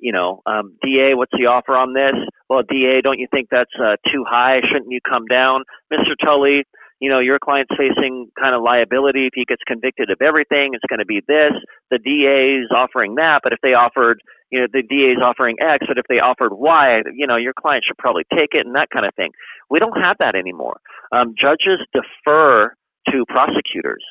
You 0.00 0.12
know, 0.12 0.42
um, 0.46 0.76
DA, 0.82 1.14
what's 1.14 1.32
the 1.32 1.46
offer 1.46 1.76
on 1.76 1.92
this? 1.92 2.14
Well, 2.48 2.62
DA, 2.62 3.00
don't 3.02 3.18
you 3.18 3.26
think 3.30 3.48
that's 3.50 3.74
uh, 3.78 3.96
too 4.12 4.24
high? 4.28 4.60
Shouldn't 4.62 4.90
you 4.90 5.00
come 5.08 5.26
down? 5.26 5.64
Mr. 5.92 6.14
Tully, 6.22 6.62
you 7.00 7.10
know, 7.10 7.18
your 7.18 7.38
client's 7.38 7.74
facing 7.76 8.30
kind 8.38 8.54
of 8.54 8.62
liability 8.62 9.26
if 9.26 9.32
he 9.34 9.44
gets 9.44 9.62
convicted 9.66 10.10
of 10.10 10.18
everything. 10.22 10.70
It's 10.74 10.86
going 10.88 10.98
to 10.98 11.06
be 11.06 11.20
this. 11.26 11.52
The 11.90 11.98
DA 11.98 12.62
is 12.62 12.70
offering 12.74 13.16
that, 13.16 13.40
but 13.42 13.52
if 13.52 13.58
they 13.62 13.74
offered, 13.74 14.20
you 14.50 14.60
know, 14.60 14.66
the 14.72 14.82
DA 14.82 15.14
is 15.14 15.22
offering 15.22 15.56
X, 15.60 15.86
but 15.86 15.98
if 15.98 16.06
they 16.08 16.18
offered 16.18 16.54
Y, 16.54 17.02
you 17.14 17.26
know, 17.26 17.36
your 17.36 17.52
client 17.58 17.84
should 17.86 17.98
probably 17.98 18.24
take 18.34 18.50
it 18.52 18.66
and 18.66 18.74
that 18.74 18.90
kind 18.90 19.06
of 19.06 19.14
thing. 19.14 19.30
We 19.70 19.78
don't 19.78 19.98
have 20.00 20.16
that 20.18 20.34
anymore. 20.34 20.80
Um, 21.12 21.34
judges 21.38 21.82
defer 21.92 22.74
to 23.10 23.24
prosecutors 23.28 24.04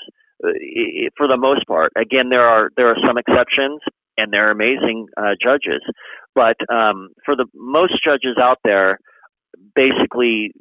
for 1.18 1.28
the 1.28 1.38
most 1.38 1.66
part. 1.68 1.92
Again, 1.96 2.30
there 2.30 2.48
are 2.48 2.70
there 2.76 2.90
are 2.90 2.98
some 3.06 3.18
exceptions, 3.18 3.82
and 4.18 4.32
they're 4.32 4.52
amazing 4.52 5.08
uh, 5.18 5.36
judges, 5.42 5.82
but 6.36 6.58
um, 6.74 7.10
for 7.26 7.36
the 7.36 7.46
most 7.56 7.94
judges 8.04 8.38
out 8.42 8.60
there, 8.64 9.00
basically 9.76 10.52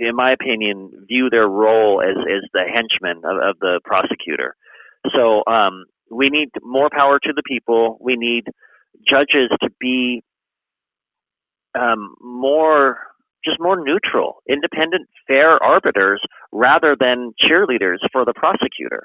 in 0.00 0.16
my 0.16 0.32
opinion, 0.32 0.90
view 1.06 1.28
their 1.30 1.46
role 1.46 2.02
as, 2.02 2.16
as 2.16 2.42
the 2.54 2.62
henchman 2.64 3.18
of, 3.18 3.36
of 3.50 3.58
the 3.60 3.80
prosecutor. 3.84 4.56
So 5.14 5.42
um, 5.46 5.84
we 6.10 6.30
need 6.30 6.48
more 6.62 6.88
power 6.90 7.18
to 7.22 7.32
the 7.34 7.42
people. 7.46 7.98
We 8.00 8.16
need 8.16 8.44
judges 9.06 9.50
to 9.60 9.68
be 9.78 10.22
um, 11.78 12.14
more, 12.20 12.98
just 13.44 13.58
more 13.60 13.82
neutral, 13.82 14.42
independent, 14.48 15.08
fair 15.26 15.62
arbiters 15.62 16.20
rather 16.52 16.96
than 16.98 17.32
cheerleaders 17.40 17.98
for 18.12 18.24
the 18.24 18.34
prosecutor. 18.34 19.04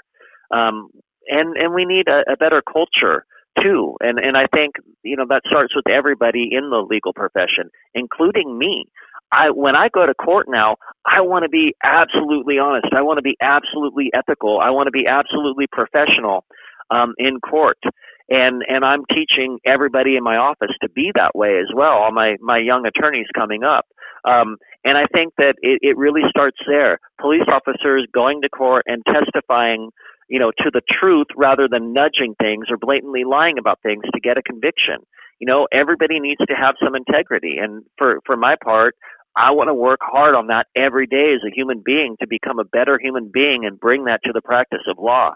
Um, 0.51 0.89
and 1.27 1.57
and 1.57 1.73
we 1.73 1.85
need 1.85 2.07
a, 2.07 2.31
a 2.31 2.37
better 2.37 2.61
culture 2.61 3.25
too. 3.61 3.95
And 4.01 4.19
and 4.19 4.37
I 4.37 4.45
think 4.53 4.75
you 5.03 5.15
know 5.15 5.25
that 5.29 5.41
starts 5.47 5.75
with 5.75 5.87
everybody 5.89 6.49
in 6.51 6.69
the 6.69 6.85
legal 6.87 7.13
profession, 7.13 7.69
including 7.93 8.57
me. 8.57 8.85
I 9.31 9.49
when 9.49 9.75
I 9.75 9.89
go 9.89 10.05
to 10.05 10.13
court 10.13 10.47
now, 10.49 10.75
I 11.05 11.21
want 11.21 11.43
to 11.43 11.49
be 11.49 11.75
absolutely 11.83 12.59
honest. 12.59 12.87
I 12.95 13.01
want 13.01 13.17
to 13.17 13.23
be 13.23 13.35
absolutely 13.41 14.11
ethical. 14.13 14.59
I 14.59 14.69
want 14.69 14.87
to 14.87 14.91
be 14.91 15.07
absolutely 15.07 15.65
professional 15.71 16.45
um, 16.91 17.13
in 17.17 17.39
court. 17.39 17.79
And 18.29 18.63
and 18.67 18.83
I'm 18.83 19.03
teaching 19.09 19.59
everybody 19.65 20.15
in 20.15 20.23
my 20.23 20.37
office 20.37 20.75
to 20.81 20.89
be 20.89 21.11
that 21.15 21.35
way 21.35 21.59
as 21.59 21.73
well. 21.75 21.93
All 21.93 22.11
my 22.11 22.35
my 22.41 22.57
young 22.57 22.85
attorneys 22.85 23.27
coming 23.35 23.63
up. 23.63 23.85
Um, 24.25 24.57
and 24.83 24.97
I 24.97 25.05
think 25.11 25.33
that 25.37 25.55
it, 25.61 25.79
it 25.81 25.97
really 25.97 26.21
starts 26.29 26.57
there. 26.67 26.99
Police 27.19 27.47
officers 27.47 28.07
going 28.13 28.41
to 28.41 28.49
court 28.49 28.83
and 28.87 29.03
testifying, 29.05 29.89
you 30.29 30.39
know, 30.39 30.51
to 30.59 30.71
the 30.71 30.81
truth 30.99 31.27
rather 31.35 31.67
than 31.69 31.93
nudging 31.93 32.35
things 32.39 32.67
or 32.69 32.77
blatantly 32.77 33.23
lying 33.23 33.57
about 33.57 33.79
things 33.81 34.03
to 34.13 34.19
get 34.19 34.37
a 34.37 34.41
conviction. 34.41 35.05
You 35.39 35.47
know, 35.47 35.67
everybody 35.71 36.19
needs 36.19 36.39
to 36.47 36.53
have 36.53 36.75
some 36.83 36.95
integrity. 36.95 37.57
And 37.61 37.83
for 37.97 38.19
for 38.25 38.37
my 38.37 38.55
part, 38.63 38.95
I 39.35 39.51
want 39.51 39.67
to 39.67 39.73
work 39.73 39.99
hard 40.01 40.33
on 40.33 40.47
that 40.47 40.67
every 40.75 41.07
day 41.07 41.33
as 41.35 41.41
a 41.45 41.53
human 41.53 41.81
being 41.85 42.15
to 42.21 42.27
become 42.27 42.57
a 42.57 42.63
better 42.63 42.97
human 43.01 43.29
being 43.33 43.65
and 43.65 43.79
bring 43.79 44.05
that 44.05 44.21
to 44.23 44.31
the 44.33 44.41
practice 44.41 44.83
of 44.87 44.97
law. 44.97 45.35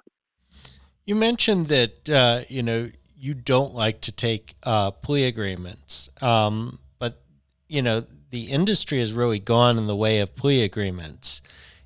You 1.06 1.16
mentioned 1.16 1.68
that 1.68 2.10
uh, 2.10 2.42
you 2.48 2.64
know 2.64 2.92
you 3.18 3.34
don't 3.34 3.74
like 3.74 4.02
to 4.02 4.12
take 4.12 4.56
uh, 4.64 4.92
plea 4.92 5.26
agreements, 5.26 6.10
um, 6.22 6.80
but 6.98 7.22
you 7.68 7.82
know 7.82 8.06
the 8.32 8.50
industry 8.50 9.00
has 9.00 9.14
really 9.14 9.40
gone 9.40 9.78
in 9.78 9.88
the 9.88 9.96
way 9.96 10.20
of 10.20 10.36
plea 10.36 10.64
agreements, 10.64 11.42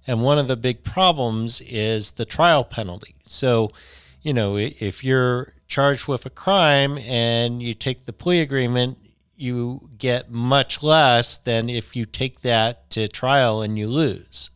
and 0.05 0.21
one 0.21 0.37
of 0.37 0.47
the 0.47 0.57
big 0.57 0.83
problems 0.83 1.61
is 1.61 2.11
the 2.11 2.25
trial 2.25 2.63
penalty. 2.63 3.15
So, 3.23 3.71
you 4.21 4.33
know, 4.33 4.57
if 4.57 5.03
you're 5.03 5.53
charged 5.67 6.07
with 6.07 6.25
a 6.25 6.29
crime 6.29 6.97
and 6.99 7.63
you 7.63 7.73
take 7.73 8.05
the 8.05 8.13
plea 8.13 8.41
agreement, 8.41 8.97
you 9.35 9.89
get 9.97 10.29
much 10.29 10.83
less 10.83 11.37
than 11.37 11.69
if 11.69 11.95
you 11.95 12.05
take 12.05 12.41
that 12.41 12.89
to 12.91 13.07
trial 13.07 13.61
and 13.61 13.77
you 13.77 13.87
lose. 13.87 14.49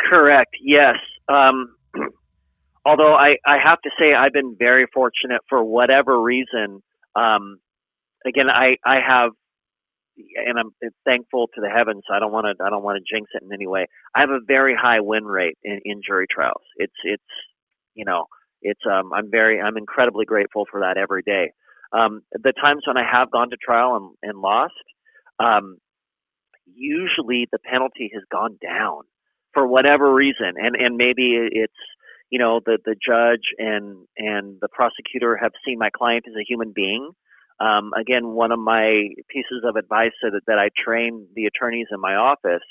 Correct. 0.00 0.54
Yes. 0.60 0.96
Um, 1.28 1.76
although 2.84 3.14
I, 3.14 3.36
I 3.46 3.58
have 3.62 3.80
to 3.82 3.90
say 3.98 4.14
I've 4.14 4.32
been 4.32 4.56
very 4.58 4.86
fortunate 4.92 5.42
for 5.48 5.62
whatever 5.62 6.20
reason. 6.20 6.82
Um, 7.14 7.58
again, 8.26 8.48
I, 8.50 8.76
I 8.84 9.00
have, 9.06 9.30
and 10.16 10.58
I'm 10.58 10.70
thankful 11.04 11.48
to 11.54 11.60
the 11.60 11.70
heavens. 11.70 12.04
I 12.12 12.18
don't 12.18 12.32
want 12.32 12.46
to 12.46 12.64
I 12.64 12.70
don't 12.70 12.82
want 12.82 12.98
to 12.98 13.14
jinx 13.14 13.30
it 13.34 13.42
in 13.44 13.52
any 13.52 13.66
way. 13.66 13.86
I 14.14 14.20
have 14.20 14.30
a 14.30 14.40
very 14.46 14.74
high 14.80 15.00
win 15.00 15.24
rate 15.24 15.58
in, 15.62 15.80
in 15.84 16.00
jury 16.06 16.26
trials. 16.30 16.62
It's 16.76 16.94
it's 17.04 17.22
you 17.94 18.04
know 18.04 18.26
it's 18.62 18.80
um 18.90 19.12
I'm 19.12 19.30
very 19.30 19.60
I'm 19.60 19.76
incredibly 19.76 20.24
grateful 20.24 20.64
for 20.70 20.80
that 20.80 20.96
every 20.96 21.22
day. 21.22 21.52
Um, 21.92 22.22
the 22.32 22.52
times 22.52 22.82
when 22.86 22.96
I 22.96 23.04
have 23.10 23.30
gone 23.30 23.50
to 23.50 23.56
trial 23.56 23.96
and, 23.96 24.30
and 24.30 24.40
lost, 24.40 24.74
um, 25.38 25.78
usually 26.66 27.46
the 27.52 27.58
penalty 27.58 28.10
has 28.14 28.22
gone 28.32 28.58
down 28.60 29.02
for 29.52 29.66
whatever 29.66 30.12
reason, 30.12 30.54
and 30.56 30.76
and 30.76 30.96
maybe 30.96 31.38
it's 31.52 31.72
you 32.30 32.38
know 32.38 32.60
the 32.64 32.78
the 32.84 32.94
judge 32.94 33.46
and 33.58 34.06
and 34.16 34.58
the 34.60 34.68
prosecutor 34.72 35.36
have 35.36 35.52
seen 35.64 35.78
my 35.78 35.90
client 35.96 36.24
as 36.28 36.34
a 36.34 36.44
human 36.46 36.72
being. 36.74 37.10
Um, 37.60 37.92
again, 37.98 38.28
one 38.28 38.52
of 38.52 38.58
my 38.58 39.08
pieces 39.28 39.62
of 39.64 39.76
advice 39.76 40.12
that, 40.22 40.40
that 40.46 40.58
I 40.58 40.70
train 40.76 41.26
the 41.34 41.46
attorneys 41.46 41.86
in 41.92 42.00
my 42.00 42.14
office 42.14 42.64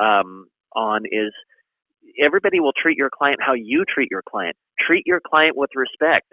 um, 0.00 0.46
on 0.74 1.04
is 1.06 1.32
everybody 2.22 2.60
will 2.60 2.72
treat 2.80 2.96
your 2.96 3.10
client 3.10 3.40
how 3.44 3.54
you 3.54 3.84
treat 3.86 4.10
your 4.10 4.22
client. 4.28 4.56
Treat 4.80 5.06
your 5.06 5.20
client 5.24 5.56
with 5.56 5.70
respect. 5.74 6.26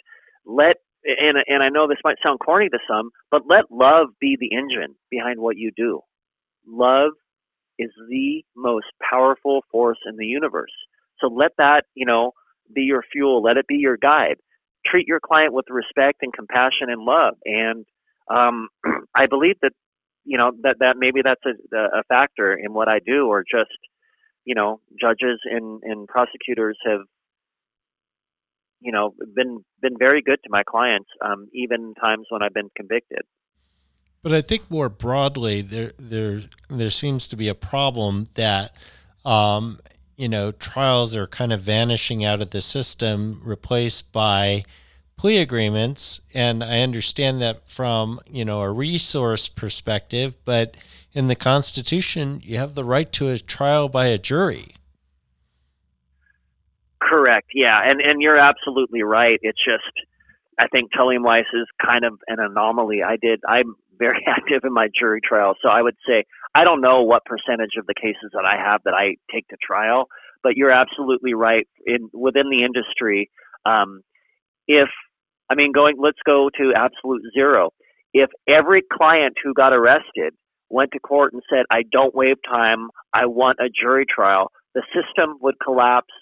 Let 0.46 0.78
and 1.06 1.38
and 1.48 1.64
I 1.64 1.70
know 1.70 1.88
this 1.88 1.98
might 2.04 2.18
sound 2.24 2.40
corny 2.40 2.70
to 2.70 2.80
some, 2.90 3.12
but 3.32 3.44
let 3.48 3.66
love 3.72 4.10
be 4.20 4.38
the 4.40 4.56
engine 4.56 4.96
behind 5.10 5.40
what 5.40 5.58
you 5.58 5.72
do. 5.76 6.02
Love 6.68 7.12
is 7.80 7.92
the 8.10 8.44
most 8.56 8.88
powerful 9.10 9.62
force 9.72 10.00
in 10.08 10.18
the 10.18 10.26
universe. 10.26 10.72
So 11.20 11.28
let 11.28 11.52
that, 11.58 11.84
you 11.96 12.06
know, 12.06 12.34
be 12.74 12.82
your 12.82 13.04
fuel. 13.12 13.42
Let 13.42 13.58
it 13.58 13.68
be 13.68 13.76
your 13.76 13.98
guide. 13.98 14.38
Treat 14.86 15.08
your 15.08 15.20
client 15.20 15.54
with 15.54 15.66
respect 15.70 16.20
and 16.22 16.34
compassion 16.34 16.90
and 16.90 17.02
love. 17.02 17.36
And 17.46 17.86
um, 18.30 18.70
I 19.16 19.28
believe 19.28 19.56
that, 19.62 19.72
you 20.26 20.38
know, 20.38 20.52
that 20.64 20.78
that 20.80 20.96
maybe 20.98 21.22
that's 21.24 21.42
a, 21.46 21.78
a 21.78 22.04
factor 22.08 22.54
in 22.54 22.74
what 22.74 22.88
I 22.88 23.00
do, 23.00 23.28
or 23.28 23.44
just, 23.44 23.78
you 24.46 24.56
know, 24.56 24.82
judges 25.00 25.40
and 25.46 25.82
and 25.84 26.08
prosecutors 26.08 26.78
have 26.86 27.02
you 28.82 28.92
know 28.92 29.14
been 29.36 29.64
been 29.82 29.98
very 29.98 30.22
good 30.22 30.40
to 30.44 30.50
my 30.50 30.64
clients, 30.64 31.10
um, 31.24 31.48
even 31.54 31.94
times 32.00 32.28
when 32.30 32.42
I've 32.44 32.54
been 32.54 32.70
convicted. 32.76 33.22
But 34.22 34.34
I 34.34 34.42
think 34.42 34.70
more 34.70 34.90
broadly, 34.90 35.62
there 35.62 35.94
there 35.98 36.42
there 36.70 36.90
seems 36.90 37.28
to 37.30 37.36
be 37.36 37.48
a 37.48 37.56
problem 37.56 38.28
that 38.36 38.74
um, 39.26 39.80
you 40.20 40.28
know 40.28 40.52
trials 40.52 41.16
are 41.16 41.26
kind 41.26 41.54
of 41.54 41.62
vanishing 41.62 42.26
out 42.26 42.42
of 42.42 42.50
the 42.50 42.60
system, 42.60 43.42
replaced 43.44 44.12
by 44.12 44.66
plea 45.16 45.38
agreements. 45.38 46.20
And 46.34 46.62
I 46.64 46.82
understand 46.82 47.42
that 47.42 47.68
from 47.68 48.20
you 48.30 48.44
know 48.44 48.62
a 48.62 48.70
resource 48.70 49.48
perspective, 49.48 50.36
but 50.44 50.76
in 51.14 51.30
the 51.30 51.36
Constitution, 51.36 52.42
you 52.44 52.58
have 52.58 52.76
the 52.76 52.84
right 52.84 53.12
to 53.14 53.30
a 53.30 53.40
trial 53.40 53.88
by 53.88 54.08
a 54.08 54.18
jury. 54.18 54.76
Correct. 57.02 57.48
Yeah, 57.56 57.80
and 57.84 58.02
and 58.02 58.22
you're 58.22 58.38
absolutely 58.38 59.04
right. 59.04 59.40
It's 59.42 59.64
just 59.64 60.06
I 60.60 60.68
think 60.68 60.92
Tully 60.92 61.18
Weiss 61.18 61.46
is 61.54 61.68
kind 61.84 62.04
of 62.04 62.20
an 62.28 62.40
anomaly. 62.40 63.04
I 63.04 63.16
did 63.16 63.40
I'm 63.48 63.76
very 63.98 64.24
active 64.28 64.66
in 64.66 64.74
my 64.74 64.90
jury 65.00 65.22
trial, 65.22 65.56
so 65.62 65.70
I 65.70 65.82
would 65.82 65.96
say 66.06 66.26
I 66.56 66.64
don't 66.64 66.82
know 66.82 67.04
what 67.04 67.24
percentage 67.26 67.74
of 67.78 67.86
the 67.86 67.94
cases 68.00 68.32
that 68.34 68.46
I 68.46 68.58
have 68.58 68.82
that 68.86 68.94
I 68.94 69.16
take 69.34 69.48
to 69.50 69.58
trial, 69.62 70.08
but 70.44 70.58
you're 70.58 70.72
absolutely 70.72 71.34
right. 71.34 71.68
In 71.86 72.10
within 72.14 72.50
the 72.50 72.64
industry, 72.64 73.30
um, 73.66 74.02
if 74.68 74.90
I 75.50 75.56
mean 75.56 75.72
going, 75.72 75.98
let's 76.00 76.20
go 76.26 76.50
to 76.58 76.74
absolute 76.76 77.22
zero. 77.34 77.70
If 78.14 78.30
every 78.48 78.82
client 78.92 79.36
who 79.44 79.54
got 79.54 79.74
arrested 79.74 80.34
went 80.70 80.92
to 80.94 81.00
court 81.00 81.34
and 81.34 81.42
said, 81.50 81.66
"I 81.72 81.84
don't 81.92 82.16
waive 82.16 82.38
time, 82.48 82.90
I 83.14 83.28
want 83.28 83.60
a 83.60 83.70
jury 83.70 84.06
trial," 84.08 84.52
the 84.76 84.84
system 84.94 85.38
would 85.42 85.56
collapse 85.64 86.14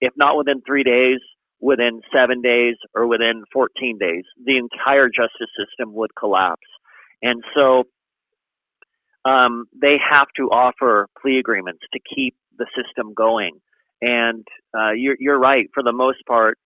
if 0.00 0.12
not 0.16 0.36
within 0.36 0.60
three 0.66 0.82
days, 0.82 1.20
within 1.60 2.00
seven 2.14 2.42
days 2.42 2.76
or 2.94 3.06
within 3.06 3.44
14 3.52 3.98
days, 3.98 4.24
the 4.44 4.58
entire 4.58 5.08
justice 5.08 5.50
system 5.58 5.94
would 5.94 6.10
collapse. 6.18 6.66
And 7.22 7.42
so, 7.54 7.84
um, 9.26 9.66
they 9.80 9.96
have 10.10 10.28
to 10.36 10.44
offer 10.44 11.08
plea 11.20 11.38
agreements 11.38 11.80
to 11.92 12.00
keep 12.14 12.36
the 12.58 12.66
system 12.76 13.12
going. 13.14 13.58
And 14.00 14.46
uh, 14.78 14.92
you're, 14.92 15.16
you're 15.18 15.38
right. 15.38 15.66
For 15.74 15.82
the 15.82 15.92
most 15.92 16.18
part, 16.26 16.58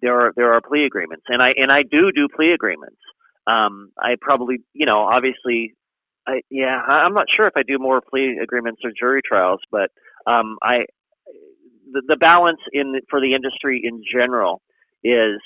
there 0.00 0.20
are 0.20 0.32
there 0.36 0.52
are 0.52 0.60
plea 0.60 0.84
agreements, 0.84 1.24
and 1.28 1.42
I 1.42 1.50
and 1.56 1.72
I 1.72 1.82
do 1.82 2.12
do 2.14 2.28
plea 2.34 2.52
agreements. 2.52 2.98
Um, 3.46 3.90
I 3.98 4.16
probably, 4.20 4.58
you 4.74 4.86
know, 4.86 5.00
obviously, 5.00 5.74
I 6.26 6.40
yeah, 6.50 6.80
I'm 6.86 7.14
not 7.14 7.26
sure 7.34 7.46
if 7.46 7.54
I 7.56 7.62
do 7.66 7.78
more 7.78 8.00
plea 8.00 8.38
agreements 8.42 8.82
or 8.84 8.90
jury 8.98 9.20
trials, 9.26 9.60
but 9.70 9.90
um, 10.26 10.58
I 10.62 10.84
the, 11.92 12.02
the 12.06 12.16
balance 12.16 12.60
in 12.72 13.00
for 13.08 13.20
the 13.20 13.34
industry 13.34 13.80
in 13.82 14.02
general 14.12 14.60
is 15.02 15.40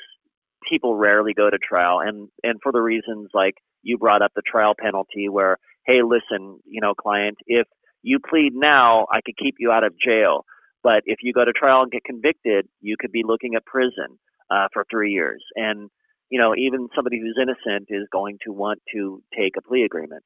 people 0.68 0.96
rarely 0.96 1.32
go 1.32 1.48
to 1.48 1.58
trial, 1.58 2.00
and 2.00 2.28
and 2.42 2.58
for 2.62 2.72
the 2.72 2.80
reasons 2.82 3.30
like 3.32 3.54
you 3.82 3.98
brought 3.98 4.22
up 4.22 4.32
the 4.34 4.42
trial 4.42 4.74
penalty, 4.78 5.28
where 5.28 5.58
hey, 5.86 6.02
listen, 6.02 6.60
you 6.64 6.80
know, 6.80 6.94
client, 6.94 7.38
if 7.46 7.66
you 8.02 8.18
plead 8.18 8.52
now, 8.54 9.06
I 9.12 9.20
could 9.24 9.36
keep 9.36 9.56
you 9.58 9.70
out 9.70 9.84
of 9.84 9.92
jail. 10.04 10.44
But 10.82 11.02
if 11.04 11.18
you 11.22 11.32
go 11.32 11.44
to 11.44 11.52
trial 11.52 11.82
and 11.82 11.90
get 11.90 12.04
convicted, 12.04 12.66
you 12.80 12.96
could 12.98 13.12
be 13.12 13.22
looking 13.24 13.54
at 13.54 13.64
prison 13.66 14.18
uh, 14.50 14.68
for 14.72 14.84
three 14.90 15.12
years. 15.12 15.44
And, 15.54 15.90
you 16.30 16.40
know, 16.40 16.54
even 16.56 16.88
somebody 16.94 17.20
who's 17.20 17.38
innocent 17.40 17.88
is 17.90 18.06
going 18.10 18.38
to 18.46 18.52
want 18.52 18.80
to 18.94 19.22
take 19.36 19.54
a 19.58 19.62
plea 19.62 19.84
agreement. 19.84 20.24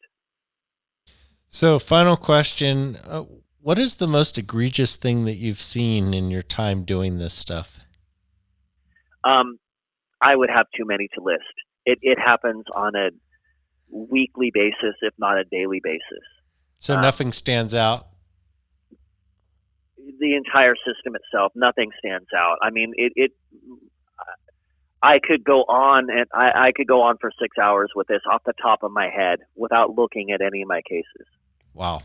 So, 1.49 1.79
final 1.79 2.17
question 2.17 2.97
uh, 3.09 3.25
What 3.61 3.79
is 3.79 3.97
the 3.97 4.07
most 4.07 4.39
egregious 4.39 4.97
thing 4.97 5.25
that 5.25 5.37
you've 5.37 5.61
seen 5.61 6.15
in 6.15 6.31
your 6.31 6.43
time 6.43 6.85
doing 6.85 7.19
this 7.19 7.35
stuff? 7.35 7.81
Um, 9.25 9.59
I 10.21 10.37
would 10.37 10.51
have 10.51 10.67
too 10.77 10.85
many 10.85 11.09
to 11.15 11.23
list. 11.23 11.43
It, 11.87 11.99
it 12.03 12.19
happens 12.19 12.65
on 12.75 12.95
a 12.95 13.11
weekly 13.95 14.51
basis, 14.53 14.97
if 15.01 15.15
not 15.19 15.39
a 15.39 15.45
daily 15.45 15.81
basis. 15.83 16.25
So 16.81 16.97
um, 16.97 17.03
nothing 17.03 17.33
stands 17.33 17.75
out. 17.75 18.09
The 20.21 20.35
entire 20.35 20.75
system 20.77 21.15
itself, 21.15 21.53
nothing 21.55 21.91
stands 21.99 22.29
out. 22.37 22.59
I 22.63 22.71
mean, 22.71 22.93
it. 22.97 23.13
it 23.17 23.33
I 25.03 25.19
could 25.23 25.45
go 25.45 25.65
on 25.65 26.09
and 26.09 26.25
I, 26.33 26.69
I 26.69 26.73
could 26.75 26.87
go 26.87 27.03
on 27.03 27.19
for 27.21 27.31
six 27.39 27.59
hours 27.59 27.91
with 27.95 28.07
this 28.07 28.23
off 28.33 28.43
the 28.47 28.55
top 28.55 28.83
of 28.83 28.91
my 28.91 29.11
head 29.11 29.41
without 29.55 29.95
looking 29.95 30.31
at 30.31 30.41
any 30.41 30.63
of 30.63 30.69
my 30.69 30.81
cases. 30.89 31.27
Wow. 31.75 32.01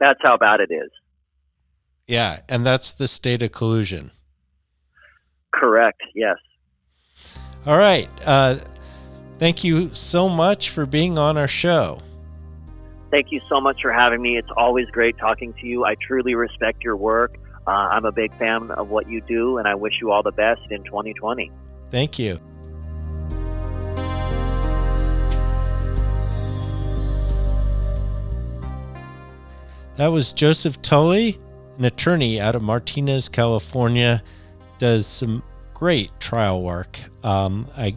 That's 0.00 0.18
how 0.22 0.36
bad 0.38 0.58
it 0.58 0.72
is. 0.72 0.90
Yeah, 2.08 2.40
and 2.48 2.66
that's 2.66 2.90
the 2.90 3.06
state 3.06 3.42
of 3.42 3.52
collusion. 3.52 4.10
Correct. 5.52 6.00
Yes. 6.16 6.38
All 7.64 7.78
right. 7.78 8.08
Uh, 8.24 8.58
thank 9.40 9.64
you 9.64 9.92
so 9.94 10.28
much 10.28 10.70
for 10.70 10.86
being 10.86 11.18
on 11.18 11.36
our 11.36 11.48
show. 11.48 11.98
Thank 13.10 13.32
you 13.32 13.40
so 13.48 13.60
much 13.60 13.82
for 13.82 13.92
having 13.92 14.22
me. 14.22 14.36
It's 14.36 14.50
always 14.56 14.88
great 14.90 15.18
talking 15.18 15.52
to 15.54 15.66
you. 15.66 15.84
I 15.84 15.96
truly 15.96 16.36
respect 16.36 16.84
your 16.84 16.96
work. 16.96 17.34
Uh, 17.66 17.70
I'm 17.70 18.04
a 18.04 18.12
big 18.12 18.32
fan 18.34 18.70
of 18.70 18.90
what 18.90 19.08
you 19.08 19.20
do, 19.22 19.58
and 19.58 19.66
I 19.66 19.74
wish 19.74 19.94
you 20.00 20.12
all 20.12 20.22
the 20.22 20.30
best 20.30 20.60
in 20.70 20.84
2020. 20.84 21.50
Thank 21.90 22.18
you. 22.18 22.38
That 29.96 30.08
was 30.08 30.32
Joseph 30.32 30.80
Tully, 30.82 31.38
an 31.78 31.84
attorney 31.84 32.40
out 32.40 32.54
of 32.54 32.62
Martinez, 32.62 33.28
California, 33.28 34.22
does 34.78 35.06
some 35.06 35.42
great 35.74 36.10
trial 36.20 36.62
work. 36.62 36.98
Um, 37.24 37.68
I 37.76 37.96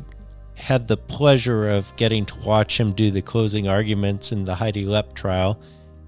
had 0.55 0.87
the 0.87 0.97
pleasure 0.97 1.69
of 1.69 1.95
getting 1.95 2.25
to 2.25 2.35
watch 2.39 2.79
him 2.79 2.93
do 2.93 3.11
the 3.11 3.21
closing 3.21 3.67
arguments 3.67 4.31
in 4.31 4.45
the 4.45 4.55
Heidi 4.55 4.85
Lepp 4.85 5.13
trial, 5.13 5.59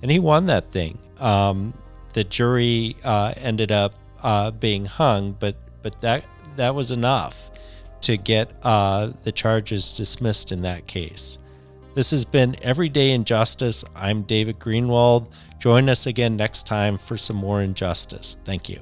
and 0.02 0.12
he 0.12 0.20
won 0.20 0.46
that 0.48 0.66
thing. 0.66 0.98
Um, 1.20 1.74
the 2.14 2.24
jury 2.24 2.96
uh, 3.04 3.34
ended 3.38 3.72
up 3.72 3.94
uh, 4.24 4.52
being 4.52 4.86
hung, 4.86 5.34
but 5.40 5.56
but 5.82 6.00
that 6.02 6.24
that 6.56 6.74
was 6.74 6.92
enough 6.92 7.52
to 8.02 8.18
get 8.18 8.52
uh, 8.64 9.12
the 9.24 9.32
charges 9.32 9.96
dismissed 9.96 10.52
in 10.52 10.62
that 10.62 10.88
case. 10.88 11.38
This 11.96 12.12
has 12.12 12.26
been 12.26 12.56
Everyday 12.62 13.12
Injustice. 13.12 13.84
I'm 13.96 14.24
David 14.24 14.60
Greenwald. 14.60 15.28
Join 15.60 15.90
us 15.90 16.06
again 16.06 16.36
next 16.36 16.68
time 16.68 16.98
for 16.98 17.18
some 17.18 17.38
more 17.38 17.62
injustice. 17.62 18.38
Thank 18.44 18.70
you. 18.70 18.82